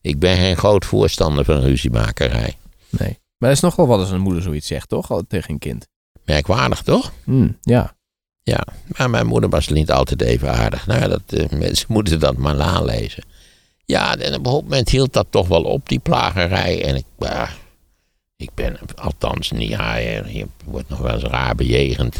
[0.00, 2.56] ik ben geen groot voorstander van ruziemakerij.
[2.88, 3.18] Nee.
[3.38, 5.22] Maar dat is nog wel wat als een moeder zoiets zegt, toch?
[5.28, 5.86] Tegen een kind.
[6.24, 7.12] Merkwaardig toch?
[7.24, 7.94] Hmm, ja.
[8.42, 8.66] Ja,
[8.96, 10.86] maar mijn moeder was niet altijd even aardig.
[10.86, 13.24] Nou ja, dat, eh, mensen moeten dat maar nalezen.
[13.84, 16.84] Ja, en op een moment hield dat toch wel op, die plagerij.
[16.84, 17.48] En ik, ja,
[18.36, 22.16] ik ben althans niet ja, je wordt nog wel eens raar bejegend.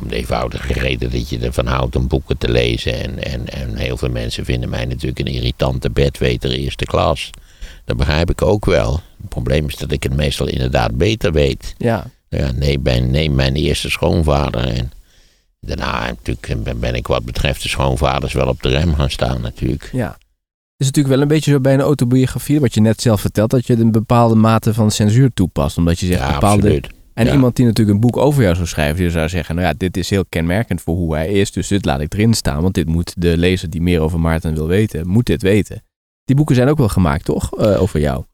[0.00, 3.02] Om de eenvoudige reden dat je ervan houdt om boeken te lezen.
[3.02, 7.30] En, en, en heel veel mensen vinden mij natuurlijk een irritante bedweter eerste klas.
[7.84, 8.92] Dat begrijp ik ook wel.
[9.20, 11.74] Het probleem is dat ik het meestal inderdaad beter weet.
[11.78, 12.04] Ja.
[12.28, 14.64] Ja, nee, ben, neem mijn eerste schoonvader.
[14.68, 14.90] En
[15.60, 19.88] daarna natuurlijk ben- ik wat betreft de schoonvaders wel op de rem gaan staan natuurlijk.
[19.92, 20.08] Ja.
[20.08, 23.50] Het is natuurlijk wel een beetje zo bij een autobiografie, wat je net zelf vertelt,
[23.50, 25.78] dat je een bepaalde mate van censuur toepast.
[25.78, 26.62] Omdat je zegt Ja, bepaalde.
[26.62, 26.88] absoluut.
[27.14, 27.32] En Ja.
[27.32, 29.96] iemand die natuurlijk een boek over jou zou schrijven, die zou zeggen: Nou ja, dit
[29.96, 32.62] is heel kenmerkend voor hoe hij is, dus dit laat ik erin staan.
[32.62, 35.82] Want dit moet de lezer die meer over Maarten wil weten, moet dit weten.
[36.24, 37.58] Die boeken zijn ook wel gemaakt, toch?
[37.58, 38.24] Eh, over jou.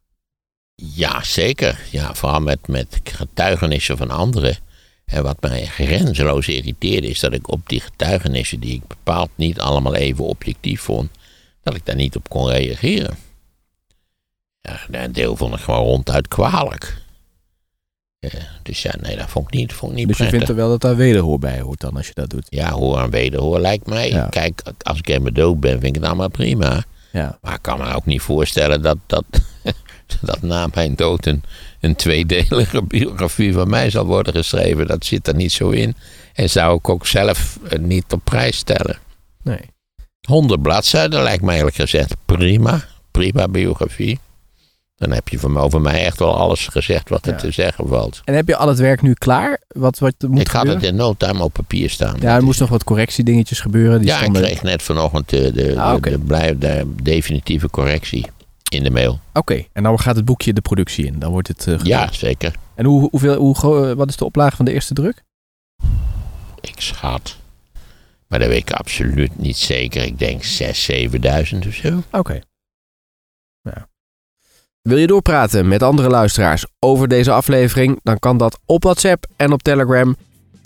[0.75, 1.81] Ja, zeker.
[1.91, 4.57] Ja, vooral met, met getuigenissen van anderen.
[5.05, 9.61] En wat mij grenzeloos irriteerde is dat ik op die getuigenissen, die ik bepaald niet
[9.61, 11.11] allemaal even objectief vond,
[11.63, 13.17] dat ik daar niet op kon reageren.
[14.61, 17.03] Ja, een deel vond ik gewoon ronduit kwalijk.
[18.19, 18.29] Ja,
[18.63, 20.69] dus ja, nee, dat vond ik niet, vond ik niet Dus je vindt er wel
[20.69, 22.47] dat daar wederhoor bij hoort dan als je dat doet.
[22.49, 24.09] Ja, hoor en wederhoor lijkt mij.
[24.09, 24.27] Ja.
[24.27, 26.85] Kijk, als ik helemaal dood ben, vind ik het allemaal prima.
[27.13, 27.39] Ja.
[27.41, 29.25] Maar ik kan me ook niet voorstellen dat, dat
[30.21, 31.43] dat na mijn dood een,
[31.81, 34.87] een tweedelige biografie van mij zal worden geschreven.
[34.87, 35.95] Dat zit er niet zo in.
[36.33, 38.99] En zou ik ook zelf eh, niet op prijs stellen.
[39.43, 39.61] Nee.
[40.29, 42.85] 100 bladzijden lijkt mij eerlijk gezegd prima.
[43.11, 44.19] Prima biografie.
[45.01, 47.39] Dan heb je van over mij echt wel alles gezegd wat er Ja.
[47.39, 48.21] te zeggen valt.
[48.25, 49.61] En heb je al het werk nu klaar?
[49.69, 50.81] Wat, wat moet ik had gebeuren?
[50.83, 52.17] het in no time op papier staan.
[52.21, 53.99] Ja, er moest nog wat correctiedingetjes gebeuren.
[54.01, 58.27] Die ja, ik kreeg net vanochtend de, de, Ah, de- definitieve correctie
[58.69, 59.21] in de mail.
[59.33, 61.19] Oké, en dan gaat het boekje de productie in.
[61.19, 61.87] Dan wordt het eh, gedrukt.
[61.87, 62.55] Ja, zeker.
[62.75, 65.23] En hoe, hoeveel, hoe, gro- wat is de oplage van de eerste druk?
[66.61, 67.37] Ik schat.
[68.29, 70.03] Maar dat weet ik absoluut niet zeker.
[70.03, 70.47] Ik denk 6.000,
[71.53, 72.03] 7.000 of zo.
[72.13, 72.41] Oké.
[74.83, 78.01] Wil je doorpraten met andere luisteraars over deze aflevering?
[78.03, 80.17] Dan kan dat op WhatsApp en op Telegram.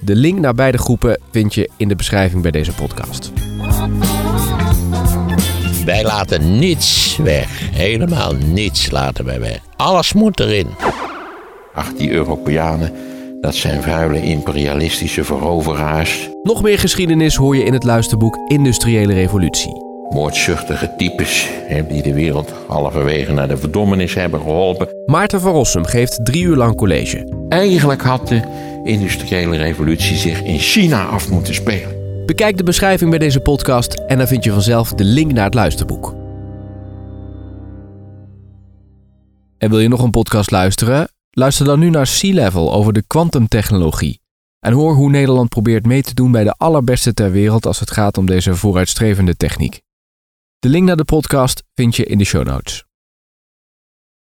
[0.00, 3.32] De link naar beide groepen vind je in de beschrijving bij deze podcast.
[5.84, 7.70] Wij laten niets weg.
[7.70, 9.58] Helemaal niets laten wij weg.
[9.76, 10.68] Alles moet erin.
[11.74, 12.92] Ach, die Europeanen,
[13.40, 16.28] dat zijn vuile imperialistische veroveraars.
[16.42, 19.83] Nog meer geschiedenis hoor je in het luisterboek Industriële Revolutie.
[20.08, 24.88] Moordzuchtige types hè, die de wereld halverwege naar de verdommenis hebben geholpen.
[25.06, 27.46] Maarten van Rossum geeft drie uur lang college.
[27.48, 28.42] Eigenlijk had de
[28.84, 32.24] industriële revolutie zich in China af moeten spelen.
[32.26, 35.54] Bekijk de beschrijving bij deze podcast en dan vind je vanzelf de link naar het
[35.54, 36.14] luisterboek.
[39.58, 41.08] En wil je nog een podcast luisteren?
[41.30, 44.20] Luister dan nu naar Sea Level over de kwantumtechnologie.
[44.60, 47.90] En hoor hoe Nederland probeert mee te doen bij de allerbeste ter wereld als het
[47.90, 49.83] gaat om deze vooruitstrevende techniek.
[50.64, 52.83] De link naar de podcast vind je in de show notes.